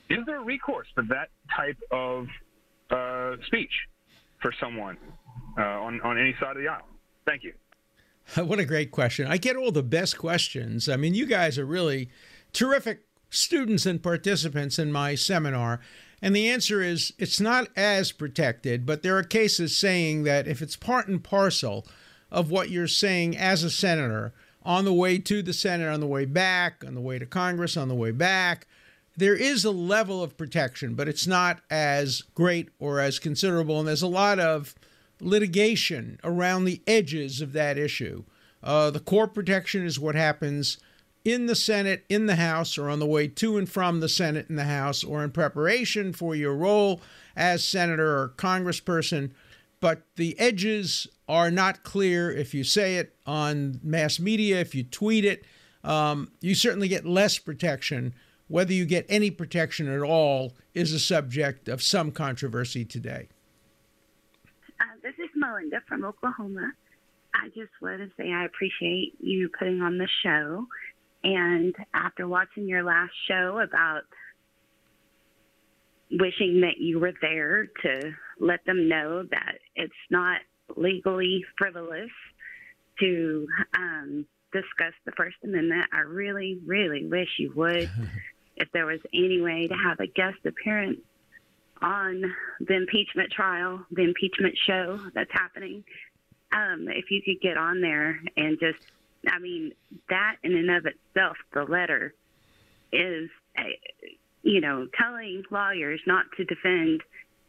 Is 0.08 0.18
there 0.26 0.40
recourse 0.40 0.86
for 0.94 1.02
that 1.04 1.28
type 1.54 1.76
of 1.90 2.26
uh, 2.90 3.36
speech 3.46 3.72
for 4.40 4.52
someone 4.60 4.96
uh, 5.58 5.62
on 5.62 6.00
on 6.00 6.18
any 6.18 6.34
side 6.40 6.56
of 6.56 6.62
the 6.62 6.68
aisle? 6.68 6.86
Thank 7.26 7.44
you. 7.44 7.52
What 8.44 8.58
a 8.58 8.64
great 8.64 8.90
question. 8.90 9.26
I 9.26 9.38
get 9.38 9.56
all 9.56 9.72
the 9.72 9.82
best 9.82 10.18
questions. 10.18 10.86
I 10.88 10.96
mean, 10.96 11.14
you 11.14 11.24
guys 11.24 11.58
are 11.58 11.64
really 11.64 12.10
terrific 12.52 13.02
students 13.30 13.86
and 13.86 14.02
participants 14.02 14.78
in 14.78 14.92
my 14.92 15.14
seminar. 15.14 15.80
And 16.20 16.34
the 16.34 16.48
answer 16.48 16.82
is 16.82 17.12
it's 17.18 17.40
not 17.40 17.68
as 17.76 18.12
protected, 18.12 18.84
but 18.84 19.02
there 19.02 19.16
are 19.16 19.22
cases 19.22 19.76
saying 19.76 20.24
that 20.24 20.48
if 20.48 20.60
it's 20.62 20.76
part 20.76 21.08
and 21.08 21.22
parcel 21.22 21.86
of 22.30 22.50
what 22.50 22.70
you're 22.70 22.88
saying 22.88 23.36
as 23.36 23.62
a 23.62 23.70
senator 23.70 24.32
on 24.64 24.84
the 24.84 24.92
way 24.92 25.18
to 25.18 25.42
the 25.42 25.52
Senate, 25.52 25.88
on 25.88 26.00
the 26.00 26.06
way 26.06 26.24
back, 26.24 26.84
on 26.86 26.94
the 26.94 27.00
way 27.00 27.18
to 27.18 27.26
Congress, 27.26 27.76
on 27.76 27.88
the 27.88 27.94
way 27.94 28.10
back, 28.10 28.66
there 29.16 29.34
is 29.34 29.64
a 29.64 29.70
level 29.70 30.22
of 30.22 30.36
protection, 30.36 30.94
but 30.94 31.08
it's 31.08 31.26
not 31.26 31.60
as 31.70 32.22
great 32.34 32.68
or 32.78 33.00
as 33.00 33.18
considerable. 33.18 33.78
And 33.78 33.88
there's 33.88 34.02
a 34.02 34.06
lot 34.06 34.38
of 34.38 34.74
litigation 35.20 36.20
around 36.22 36.64
the 36.64 36.80
edges 36.86 37.40
of 37.40 37.52
that 37.52 37.78
issue. 37.78 38.24
Uh, 38.62 38.90
the 38.90 39.00
core 39.00 39.26
protection 39.26 39.84
is 39.84 39.98
what 39.98 40.14
happens 40.14 40.78
in 41.28 41.44
the 41.44 41.54
Senate, 41.54 42.06
in 42.08 42.24
the 42.24 42.36
House, 42.36 42.78
or 42.78 42.88
on 42.88 43.00
the 43.00 43.06
way 43.06 43.28
to 43.28 43.58
and 43.58 43.68
from 43.68 44.00
the 44.00 44.08
Senate 44.08 44.48
and 44.48 44.58
the 44.58 44.64
House, 44.64 45.04
or 45.04 45.22
in 45.22 45.30
preparation 45.30 46.14
for 46.14 46.34
your 46.34 46.54
role 46.54 47.02
as 47.36 47.62
senator 47.62 48.18
or 48.18 48.32
congressperson. 48.36 49.32
But 49.80 50.02
the 50.16 50.38
edges 50.40 51.06
are 51.28 51.50
not 51.50 51.82
clear 51.82 52.30
if 52.30 52.54
you 52.54 52.64
say 52.64 52.96
it 52.96 53.14
on 53.26 53.78
mass 53.82 54.18
media, 54.18 54.58
if 54.60 54.74
you 54.74 54.84
tweet 54.84 55.26
it. 55.26 55.44
Um, 55.84 56.32
you 56.40 56.54
certainly 56.54 56.88
get 56.88 57.04
less 57.04 57.38
protection. 57.38 58.14
Whether 58.48 58.72
you 58.72 58.86
get 58.86 59.04
any 59.10 59.30
protection 59.30 59.86
at 59.86 60.00
all 60.00 60.54
is 60.72 60.94
a 60.94 60.98
subject 60.98 61.68
of 61.68 61.82
some 61.82 62.10
controversy 62.10 62.86
today. 62.86 63.28
Uh, 64.80 64.84
this 65.02 65.14
is 65.18 65.28
Melinda 65.36 65.82
from 65.86 66.06
Oklahoma. 66.06 66.72
I 67.34 67.48
just 67.48 67.70
want 67.82 67.98
to 68.00 68.10
say 68.16 68.32
I 68.32 68.46
appreciate 68.46 69.14
you 69.20 69.50
putting 69.56 69.82
on 69.82 69.98
the 69.98 70.08
show 70.22 70.66
and 71.24 71.74
after 71.94 72.26
watching 72.26 72.68
your 72.68 72.82
last 72.82 73.12
show 73.26 73.60
about 73.62 74.02
wishing 76.10 76.60
that 76.62 76.78
you 76.78 76.98
were 76.98 77.12
there 77.20 77.66
to 77.82 78.12
let 78.40 78.64
them 78.64 78.88
know 78.88 79.24
that 79.30 79.58
it's 79.74 79.92
not 80.10 80.40
legally 80.76 81.44
frivolous 81.56 82.10
to 83.00 83.46
um, 83.76 84.26
discuss 84.52 84.94
the 85.04 85.12
First 85.16 85.36
Amendment, 85.44 85.84
I 85.92 86.00
really, 86.00 86.60
really 86.66 87.06
wish 87.06 87.28
you 87.38 87.52
would. 87.54 87.90
if 88.56 88.68
there 88.72 88.86
was 88.86 89.00
any 89.14 89.40
way 89.40 89.68
to 89.68 89.74
have 89.74 90.00
a 90.00 90.06
guest 90.06 90.38
appearance 90.44 91.00
on 91.80 92.22
the 92.60 92.74
impeachment 92.74 93.30
trial, 93.30 93.84
the 93.92 94.02
impeachment 94.02 94.54
show 94.66 94.98
that's 95.14 95.30
happening, 95.32 95.84
um, 96.52 96.86
if 96.88 97.10
you 97.10 97.22
could 97.24 97.40
get 97.40 97.56
on 97.56 97.80
there 97.80 98.20
and 98.36 98.58
just 98.58 98.78
I 99.30 99.38
mean, 99.38 99.72
that 100.08 100.36
in 100.42 100.54
and 100.54 100.70
of 100.70 100.86
itself, 100.86 101.36
the 101.52 101.64
letter 101.64 102.14
is, 102.92 103.28
you 104.42 104.60
know, 104.60 104.86
telling 104.98 105.42
lawyers 105.50 106.00
not 106.06 106.26
to 106.36 106.44
defend 106.44 107.02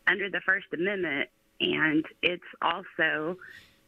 under 0.08 0.30
the 0.30 0.42
First 0.46 0.68
Amendment, 0.74 1.30
and 1.60 2.06
it's 2.22 2.44
also 2.62 3.38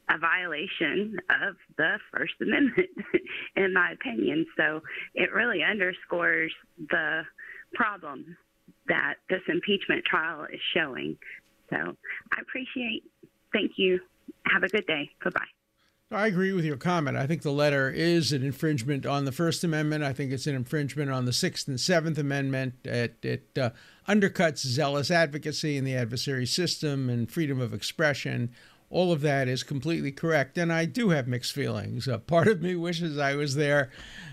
a 0.09 0.17
violation 0.17 1.17
of 1.29 1.55
the 1.77 1.97
First 2.11 2.33
Amendment, 2.41 2.89
in 3.55 3.73
my 3.73 3.91
opinion. 3.91 4.45
So 4.57 4.81
it 5.15 5.31
really 5.33 5.63
underscores 5.63 6.51
the 6.89 7.23
problem 7.73 8.37
that 8.87 9.15
this 9.29 9.41
impeachment 9.47 10.03
trial 10.05 10.45
is 10.51 10.59
showing. 10.73 11.17
So 11.69 11.77
I 11.77 12.41
appreciate. 12.41 13.03
Thank 13.53 13.73
you. 13.77 13.99
Have 14.45 14.63
a 14.63 14.67
good 14.67 14.85
day. 14.85 15.09
Bye 15.23 15.29
bye. 15.31 15.60
I 16.13 16.27
agree 16.27 16.51
with 16.51 16.65
your 16.65 16.75
comment. 16.75 17.15
I 17.15 17.25
think 17.25 17.41
the 17.41 17.53
letter 17.53 17.89
is 17.89 18.33
an 18.33 18.43
infringement 18.43 19.05
on 19.05 19.23
the 19.23 19.31
First 19.31 19.63
Amendment. 19.63 20.03
I 20.03 20.11
think 20.11 20.33
it's 20.33 20.45
an 20.45 20.55
infringement 20.55 21.09
on 21.09 21.23
the 21.23 21.31
Sixth 21.31 21.69
and 21.69 21.79
Seventh 21.79 22.17
Amendment. 22.17 22.73
It, 22.83 23.23
it 23.23 23.57
uh, 23.57 23.69
undercuts 24.09 24.57
zealous 24.57 25.09
advocacy 25.09 25.77
in 25.77 25.85
the 25.85 25.95
adversary 25.95 26.45
system 26.45 27.09
and 27.09 27.31
freedom 27.31 27.61
of 27.61 27.73
expression. 27.73 28.51
All 28.89 29.13
of 29.13 29.21
that 29.21 29.47
is 29.47 29.63
completely 29.63 30.11
correct. 30.11 30.57
And 30.57 30.73
I 30.73 30.83
do 30.83 31.11
have 31.11 31.29
mixed 31.29 31.53
feelings. 31.53 32.09
Uh, 32.09 32.17
part 32.17 32.49
of 32.49 32.61
me 32.61 32.75
wishes 32.75 33.17
I 33.17 33.35
was 33.35 33.55
there 33.55 33.89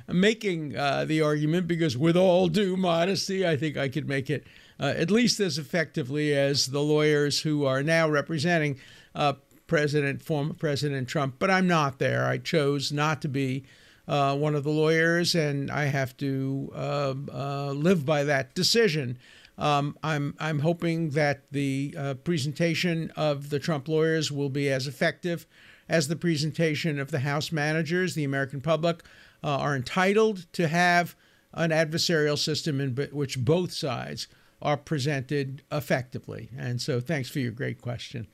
making 0.09 0.77
uh, 0.77 1.05
the 1.05 1.23
argument 1.23 1.69
because, 1.69 1.97
with 1.97 2.17
all 2.17 2.49
due 2.49 2.77
modesty, 2.77 3.47
I 3.47 3.57
think 3.57 3.77
I 3.77 3.89
could 3.89 4.09
make 4.09 4.29
it 4.29 4.45
uh, 4.81 4.95
at 4.97 5.13
least 5.13 5.39
as 5.39 5.59
effectively 5.59 6.35
as 6.35 6.67
the 6.67 6.83
lawyers 6.83 7.43
who 7.43 7.65
are 7.65 7.85
now 7.85 8.09
representing 8.09 8.81
uh, 9.15 9.35
President, 9.69 10.23
former 10.23 10.55
President 10.55 11.07
Trump, 11.07 11.37
but 11.39 11.51
I'm 11.51 11.69
not 11.69 12.01
there. 12.01 12.27
I 12.27 12.39
chose 12.39 12.91
not 12.91 13.23
to 13.23 13.29
be 13.29 13.65
uh, 14.09 14.35
one 14.37 14.57
of 14.57 14.65
the 14.65 14.71
lawyers, 14.71 15.35
and 15.35 15.71
I 15.71 15.85
have 15.85 16.17
to 16.17 16.73
uh, 16.75 17.15
uh, 17.33 17.73
live 17.73 18.05
by 18.05 18.25
that 18.25 18.55
decision. 18.55 19.19
Um, 19.59 19.97
I'm 20.03 20.35
I'm 20.41 20.61
hoping 20.61 21.11
that 21.11 21.43
the 21.53 21.95
uh, 21.97 22.15
presentation 22.15 23.13
of 23.17 23.51
the 23.51 23.59
Trump 23.59 23.87
lawyers 23.87 24.33
will 24.33 24.49
be 24.49 24.71
as 24.71 24.87
effective 24.87 25.47
as 25.89 26.09
the 26.09 26.17
presentation 26.17 26.99
of 26.99 27.11
the 27.11 27.21
House 27.21 27.53
managers. 27.53 28.15
The 28.15 28.25
American 28.25 28.61
public 28.61 29.03
uh, 29.45 29.49
are 29.49 29.77
entitled 29.77 30.51
to 30.55 30.69
have 30.69 31.15
an 31.53 31.71
adversarial 31.71 32.39
system 32.39 32.81
in 32.81 32.95
which 33.13 33.39
both 33.45 33.73
sides 33.73 34.29
are 34.63 34.77
presented 34.77 35.63
effectively. 35.71 36.49
And 36.57 36.81
so, 36.81 37.01
thanks 37.01 37.29
for 37.29 37.39
your 37.41 37.53
great 37.53 37.83
question. 37.83 38.27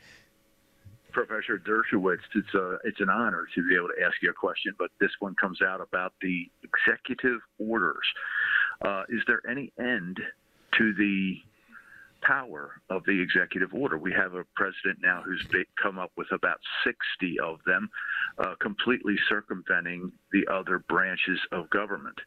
Professor 1.15 1.59
Dershowitz, 1.59 2.19
it's 2.35 2.55
a, 2.55 2.59
uh, 2.59 2.79
it's 2.85 3.01
an 3.01 3.09
honor 3.09 3.47
to 3.55 3.69
be 3.69 3.77
able 3.77 3.89
to 3.89 4.05
ask 4.05 4.17
you 4.21 4.31
a 4.31 4.35
question, 4.35 4.75
but 4.79 4.91
this 5.01 5.13
one 5.21 5.35
comes 5.41 5.63
out 5.63 5.81
about 5.81 6.13
the 6.21 6.51
executive 6.63 7.41
orders. 7.59 8.05
Uh, 8.85 9.05
is 9.09 9.21
there 9.27 9.41
any 9.49 9.73
end 9.79 10.19
to 10.77 10.93
the 10.95 11.37
power 12.23 12.81
of 12.91 13.05
the 13.07 13.21
executive 13.21 13.73
order? 13.73 13.97
We 13.97 14.13
have 14.13 14.35
a 14.35 14.45
president 14.57 14.99
now 15.03 15.23
who's 15.25 15.47
come 15.81 15.99
up 15.99 16.11
with 16.17 16.31
about 16.33 16.59
60 16.85 17.39
of 17.41 17.59
them, 17.65 17.89
uh, 18.39 18.55
completely 18.61 19.15
circumventing 19.29 20.11
the 20.33 20.47
other 20.53 20.81
branches 20.81 21.39
of 21.53 21.71
government, 21.71 22.19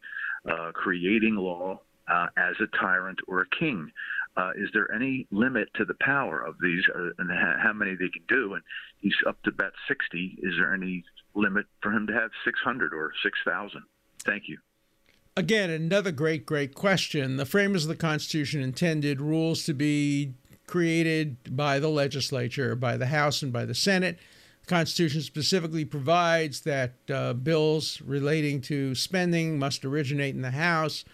uh, 0.50 0.72
creating 0.72 1.36
law 1.36 1.80
uh, 2.08 2.26
as 2.36 2.54
a 2.60 2.76
tyrant 2.78 3.18
or 3.28 3.42
a 3.42 3.56
king. 3.58 3.90
Uh, 4.36 4.50
is 4.56 4.68
there 4.72 4.92
any 4.94 5.26
limit 5.30 5.68
to 5.74 5.84
the 5.84 5.96
power 6.00 6.40
of 6.40 6.56
these 6.60 6.82
uh, 6.94 7.10
and 7.18 7.30
how 7.30 7.72
many 7.72 7.92
they 7.92 8.08
can 8.08 8.24
do? 8.28 8.54
And 8.54 8.62
he's 9.00 9.14
up 9.26 9.42
to 9.42 9.50
about 9.50 9.72
60. 9.88 10.38
Is 10.42 10.54
there 10.58 10.74
any 10.74 11.04
limit 11.34 11.66
for 11.82 11.90
him 11.92 12.06
to 12.06 12.12
have 12.12 12.30
600 12.44 12.92
or 12.94 13.12
6,000? 13.22 13.82
Thank 14.24 14.44
you. 14.48 14.58
Again, 15.36 15.70
another 15.70 16.10
great, 16.10 16.44
great 16.44 16.74
question. 16.74 17.36
The 17.36 17.46
framers 17.46 17.84
of 17.84 17.88
the 17.88 17.96
Constitution 17.96 18.60
intended 18.60 19.20
rules 19.20 19.64
to 19.66 19.74
be 19.74 20.34
created 20.66 21.56
by 21.56 21.78
the 21.78 21.88
legislature, 21.88 22.74
by 22.74 22.96
the 22.96 23.06
House, 23.06 23.42
and 23.42 23.52
by 23.52 23.64
the 23.64 23.74
Senate. 23.74 24.18
The 24.62 24.66
Constitution 24.66 25.22
specifically 25.22 25.84
provides 25.84 26.62
that 26.62 26.94
uh, 27.08 27.34
bills 27.34 28.00
relating 28.02 28.60
to 28.62 28.94
spending 28.96 29.58
must 29.58 29.84
originate 29.84 30.34
in 30.34 30.42
the 30.42 30.50
House. 30.50 31.04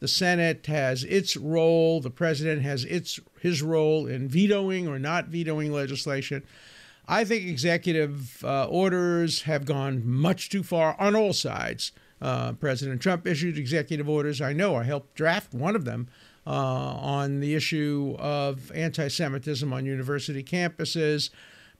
The 0.00 0.08
Senate 0.08 0.66
has 0.66 1.04
its 1.04 1.36
role. 1.36 2.00
The 2.00 2.10
president 2.10 2.62
has 2.62 2.84
its 2.84 3.20
his 3.40 3.62
role 3.62 4.06
in 4.06 4.28
vetoing 4.28 4.88
or 4.88 4.98
not 4.98 5.28
vetoing 5.28 5.72
legislation. 5.72 6.42
I 7.06 7.24
think 7.24 7.46
executive 7.46 8.42
uh, 8.44 8.66
orders 8.66 9.42
have 9.42 9.66
gone 9.66 10.02
much 10.06 10.48
too 10.48 10.62
far 10.62 10.96
on 10.98 11.14
all 11.14 11.32
sides. 11.32 11.92
Uh, 12.20 12.52
president 12.54 13.02
Trump 13.02 13.26
issued 13.26 13.58
executive 13.58 14.08
orders. 14.08 14.40
I 14.40 14.52
know 14.54 14.76
I 14.76 14.84
helped 14.84 15.14
draft 15.14 15.52
one 15.52 15.76
of 15.76 15.84
them 15.84 16.08
uh, 16.46 16.50
on 16.50 17.40
the 17.40 17.54
issue 17.54 18.16
of 18.18 18.72
anti 18.72 19.08
Semitism 19.08 19.70
on 19.72 19.84
university 19.84 20.42
campuses. 20.42 21.30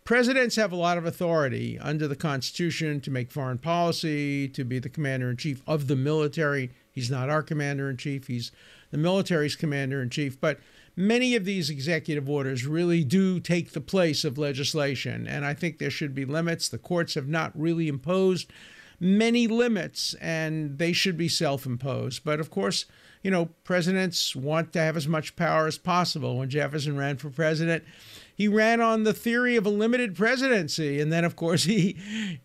Presidents 0.04 0.56
have 0.56 0.70
a 0.70 0.76
lot 0.76 0.98
of 0.98 1.06
authority 1.06 1.78
under 1.78 2.06
the 2.06 2.16
Constitution 2.16 3.00
to 3.00 3.10
make 3.10 3.32
foreign 3.32 3.56
policy, 3.56 4.46
to 4.48 4.62
be 4.62 4.78
the 4.78 4.90
commander 4.90 5.30
in 5.30 5.38
chief 5.38 5.62
of 5.66 5.86
the 5.86 5.96
military 5.96 6.70
He's 6.94 7.10
not 7.10 7.28
our 7.28 7.42
commander 7.42 7.90
in 7.90 7.96
chief. 7.96 8.28
He's 8.28 8.52
the 8.90 8.98
military's 8.98 9.56
commander 9.56 10.00
in 10.00 10.10
chief. 10.10 10.40
But 10.40 10.60
many 10.94 11.34
of 11.34 11.44
these 11.44 11.68
executive 11.68 12.30
orders 12.30 12.66
really 12.66 13.02
do 13.02 13.40
take 13.40 13.72
the 13.72 13.80
place 13.80 14.24
of 14.24 14.38
legislation, 14.38 15.26
and 15.26 15.44
I 15.44 15.54
think 15.54 15.78
there 15.78 15.90
should 15.90 16.14
be 16.14 16.24
limits. 16.24 16.68
The 16.68 16.78
courts 16.78 17.14
have 17.14 17.26
not 17.26 17.58
really 17.58 17.88
imposed 17.88 18.52
many 19.00 19.48
limits, 19.48 20.14
and 20.20 20.78
they 20.78 20.92
should 20.92 21.16
be 21.16 21.28
self 21.28 21.66
imposed. 21.66 22.22
But 22.24 22.38
of 22.38 22.50
course, 22.50 22.86
you 23.22 23.30
know, 23.30 23.46
presidents 23.64 24.36
want 24.36 24.72
to 24.74 24.78
have 24.78 24.96
as 24.96 25.08
much 25.08 25.34
power 25.34 25.66
as 25.66 25.78
possible. 25.78 26.38
When 26.38 26.50
Jefferson 26.50 26.96
ran 26.96 27.16
for 27.16 27.30
president, 27.30 27.82
he 28.32 28.46
ran 28.46 28.80
on 28.80 29.02
the 29.02 29.14
theory 29.14 29.56
of 29.56 29.66
a 29.66 29.70
limited 29.70 30.14
presidency, 30.14 31.00
and 31.00 31.12
then, 31.12 31.24
of 31.24 31.34
course, 31.34 31.64
he 31.64 31.96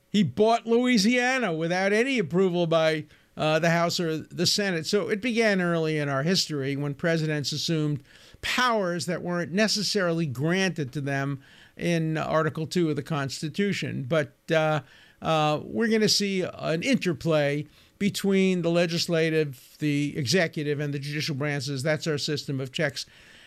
he 0.09 0.23
bought 0.23 0.65
Louisiana 0.65 1.53
without 1.53 1.93
any 1.93 2.17
approval 2.17 2.65
by 2.65 3.05
uh, 3.39 3.57
the 3.57 3.69
House 3.69 4.01
or 4.01 4.17
the 4.17 4.45
Senate. 4.45 4.85
So 4.85 5.07
it 5.07 5.21
began 5.21 5.61
early 5.61 5.97
in 5.97 6.09
our 6.09 6.23
history 6.23 6.75
when 6.75 6.93
presidents 6.93 7.53
assumed 7.53 8.03
powers 8.41 9.05
that 9.05 9.21
weren't 9.21 9.53
necessarily 9.53 10.25
granted 10.25 10.91
to 10.91 11.01
them 11.01 11.39
in 11.77 12.17
Article 12.17 12.67
2 12.67 12.89
of 12.89 12.97
the 12.97 13.01
Constitution. 13.01 14.05
But 14.07 14.33
uh, 14.53 14.81
uh, 15.21 15.61
we're 15.63 15.87
going 15.87 16.01
to 16.01 16.09
see 16.09 16.41
an 16.41 16.83
interplay 16.83 17.65
between 17.97 18.61
the 18.61 18.69
legislative, 18.69 19.75
the 19.79 20.17
executive, 20.17 20.81
and 20.81 20.93
the 20.93 20.99
judicial 20.99 21.35
branches. 21.35 21.81
That's 21.81 22.07
our 22.07 22.17
system 22.17 22.59
of 22.59 22.73
checks 22.73 23.05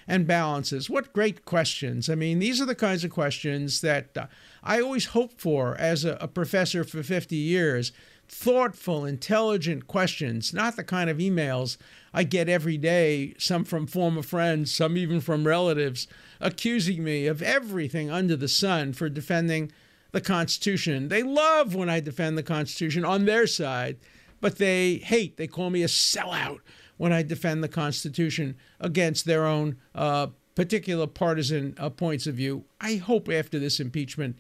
and 0.09 0.27
balances. 0.27 0.89
What 0.89 1.13
great 1.13 1.45
questions. 1.45 2.09
I 2.09 2.15
mean, 2.15 2.39
these 2.39 2.63
are 2.63 2.67
the 2.67 2.75
kinds 2.75 3.05
of 3.05 3.11
questions 3.11 3.83
that 3.83 4.17
uh, 4.17 4.27
I 4.63 4.81
always 4.81 5.07
hoped 5.07 5.39
for 5.39 5.77
as 5.77 6.05
a, 6.07 6.17
a 6.21 6.29
professor 6.29 6.83
for 6.83 7.03
50 7.03 7.37
years. 7.37 7.93
Thoughtful, 8.35 9.05
intelligent 9.05 9.87
questions, 9.87 10.55
not 10.55 10.77
the 10.77 10.83
kind 10.83 11.11
of 11.11 11.19
emails 11.19 11.77
I 12.15 12.25
get 12.25 12.49
every 12.49 12.79
day, 12.79 13.35
some 13.37 13.63
from 13.63 13.87
former 13.87 14.23
friends, 14.23 14.75
some 14.75 14.97
even 14.97 15.21
from 15.21 15.47
relatives, 15.47 16.09
accusing 16.41 17.05
me 17.05 17.27
of 17.27 17.43
everything 17.43 18.11
under 18.11 18.35
the 18.35 18.49
sun 18.49 18.95
for 18.95 19.11
defending 19.11 19.71
the 20.13 20.23
Constitution. 20.23 21.09
They 21.09 21.23
love 21.23 21.75
when 21.75 21.91
I 21.91 22.01
defend 22.01 22.39
the 22.39 22.43
Constitution 22.43 23.05
on 23.05 23.27
their 23.27 23.47
side, 23.47 23.99
but 24.41 24.57
they 24.57 24.95
hate, 24.97 25.37
they 25.37 25.47
call 25.47 25.69
me 25.69 25.83
a 25.83 25.87
sellout 25.87 26.61
when 26.97 27.13
I 27.13 27.23
defend 27.23 27.63
the 27.63 27.69
Constitution 27.69 28.57
against 28.81 29.27
their 29.27 29.45
own 29.45 29.77
uh, 29.95 30.29
particular 30.55 31.07
partisan 31.07 31.75
uh, 31.79 31.91
points 31.91 32.27
of 32.27 32.37
view. 32.37 32.65
I 32.81 32.97
hope 32.97 33.29
after 33.29 33.59
this 33.59 33.79
impeachment 33.79 34.39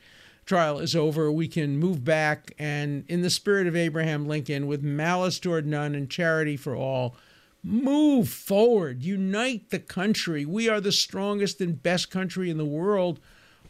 trial 0.52 0.80
is 0.80 0.94
over, 0.94 1.32
we 1.32 1.48
can 1.48 1.78
move 1.78 2.04
back 2.04 2.52
and, 2.58 3.06
in 3.08 3.22
the 3.22 3.30
spirit 3.30 3.66
of 3.66 3.74
Abraham 3.74 4.28
Lincoln, 4.28 4.66
with 4.66 4.82
malice 4.82 5.38
toward 5.38 5.66
none 5.66 5.94
and 5.94 6.10
charity 6.10 6.58
for 6.58 6.76
all, 6.76 7.16
move 7.64 8.28
forward, 8.28 9.02
unite 9.02 9.70
the 9.70 9.78
country. 9.78 10.44
We 10.44 10.68
are 10.68 10.78
the 10.78 10.92
strongest 10.92 11.62
and 11.62 11.82
best 11.82 12.10
country 12.10 12.50
in 12.50 12.58
the 12.58 12.66
world 12.66 13.18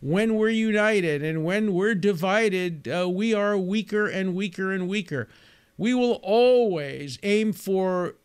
when 0.01 0.35
we're 0.35 0.49
united, 0.49 1.23
and 1.23 1.45
when 1.45 1.73
we're 1.73 1.95
divided, 1.95 2.89
uh, 2.89 3.09
we 3.09 3.33
are 3.33 3.57
weaker 3.57 4.09
and 4.09 4.35
weaker 4.35 4.73
and 4.73 4.89
weaker. 4.89 5.29
We 5.79 5.95
will 5.95 6.19
always 6.25 7.17
aim 7.23 7.53
for 7.53 8.17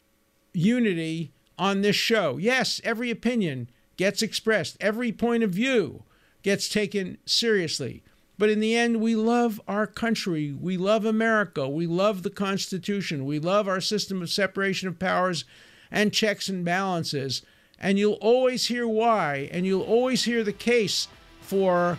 unity 0.52 1.32
on 1.60 1.82
this 1.84 1.96
show. 1.96 2.38
Yes, 2.38 2.82
every 2.84 3.12
opinion 3.12 3.70
gets 3.98 4.24
expressed, 4.24 4.78
every 4.82 5.12
point 5.12 5.44
of 5.44 5.52
view 5.52 6.06
gets 6.42 6.68
taken 6.68 7.20
seriously. 7.28 8.02
But 8.38 8.50
in 8.50 8.60
the 8.60 8.76
end, 8.76 9.02
we 9.02 9.16
love 9.16 9.60
our 9.68 9.88
country. 9.88 10.54
We 10.54 10.78
love 10.78 11.06
America. 11.06 11.68
We 11.68 11.88
love 11.88 12.24
the 12.24 12.30
Constitution. 12.30 13.26
We 13.26 13.40
love 13.40 13.68
our 13.68 13.82
system 13.82 14.22
of 14.22 14.30
separation 14.30 14.88
of 14.88 15.00
powers 15.00 15.44
and 15.90 16.14
checks 16.14 16.48
and 16.48 16.64
balances. 16.64 17.42
And 17.80 17.98
you'll 17.98 18.14
always 18.14 18.68
hear 18.68 18.88
why, 18.88 19.50
and 19.52 19.66
you'll 19.66 19.82
always 19.82 20.24
hear 20.24 20.44
the 20.44 20.54
case 20.54 21.08
for 21.42 21.98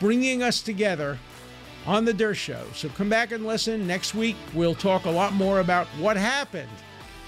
bringing 0.00 0.42
us 0.42 0.60
together 0.60 1.18
on 1.86 2.04
the 2.04 2.12
Dershow. 2.12 2.74
So 2.74 2.88
come 2.90 3.08
back 3.08 3.32
and 3.32 3.46
listen. 3.46 3.86
Next 3.86 4.14
week, 4.14 4.36
we'll 4.54 4.74
talk 4.74 5.04
a 5.04 5.10
lot 5.10 5.32
more 5.32 5.60
about 5.60 5.86
what 5.98 6.16
happened 6.16 6.68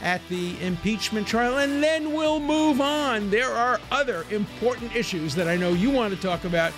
at 0.02 0.20
the 0.28 0.61
impeachment 0.61 1.26
trial, 1.26 1.59
and 1.59 1.83
then 1.83 2.12
we'll 2.12 2.40
move 2.40 2.80
on. 2.80 3.30
There 3.30 3.50
are 3.50 3.80
other 3.90 4.24
important 4.30 4.94
issues 4.94 5.35
that 5.35 5.48
I 5.48 5.57
know 5.57 5.70
you 5.70 5.90
want 5.90 6.14
to 6.14 6.20
talk 6.20 6.44
about, 6.44 6.72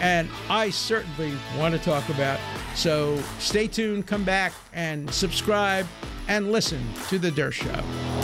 and 0.00 0.28
I 0.48 0.70
certainly 0.70 1.32
want 1.58 1.74
to 1.74 1.80
talk 1.80 2.08
about. 2.08 2.40
So 2.74 3.20
stay 3.38 3.66
tuned, 3.66 4.06
come 4.06 4.24
back, 4.24 4.52
and 4.72 5.10
subscribe 5.12 5.86
and 6.28 6.52
listen 6.52 6.82
to 7.08 7.18
The 7.18 7.30
Dershow. 7.30 7.50
Show. 7.50 8.20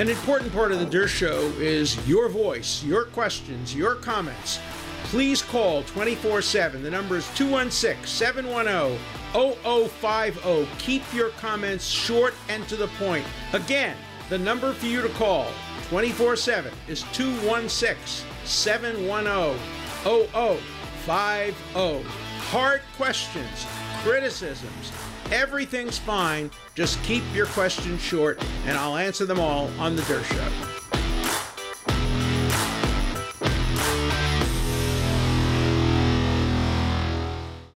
An 0.00 0.08
important 0.08 0.52
part 0.52 0.72
of 0.72 0.80
the 0.80 0.86
Dershow 0.86 1.06
Show 1.06 1.40
is 1.58 2.08
your 2.08 2.28
voice, 2.28 2.82
your 2.82 3.04
questions, 3.04 3.74
your 3.74 3.94
comments. 3.94 4.58
Please 5.04 5.42
call 5.42 5.82
24 5.84 6.42
7. 6.42 6.82
The 6.82 6.90
number 6.90 7.16
is 7.18 7.28
216 7.34 8.06
710 8.06 8.98
0050. 9.32 10.66
Keep 10.78 11.02
your 11.14 11.28
comments 11.30 11.86
short 11.86 12.34
and 12.48 12.66
to 12.68 12.76
the 12.76 12.88
point. 12.98 13.24
Again, 13.52 13.96
the 14.28 14.38
number 14.38 14.72
for 14.72 14.86
you 14.86 15.02
to 15.02 15.08
call 15.10 15.48
24 15.88 16.36
7 16.36 16.72
is 16.88 17.02
216 17.12 18.26
710 18.44 19.56
0050. 20.04 22.04
Hard 22.50 22.82
questions, 22.96 23.66
criticisms, 24.02 24.92
Everything's 25.32 25.98
fine. 25.98 26.50
Just 26.74 27.02
keep 27.04 27.22
your 27.34 27.46
questions 27.46 28.02
short, 28.02 28.44
and 28.66 28.76
I'll 28.76 28.96
answer 28.96 29.24
them 29.24 29.40
all 29.40 29.70
on 29.78 29.96
The 29.96 30.02
Dershow. 30.02 30.91
Show. 30.91 30.91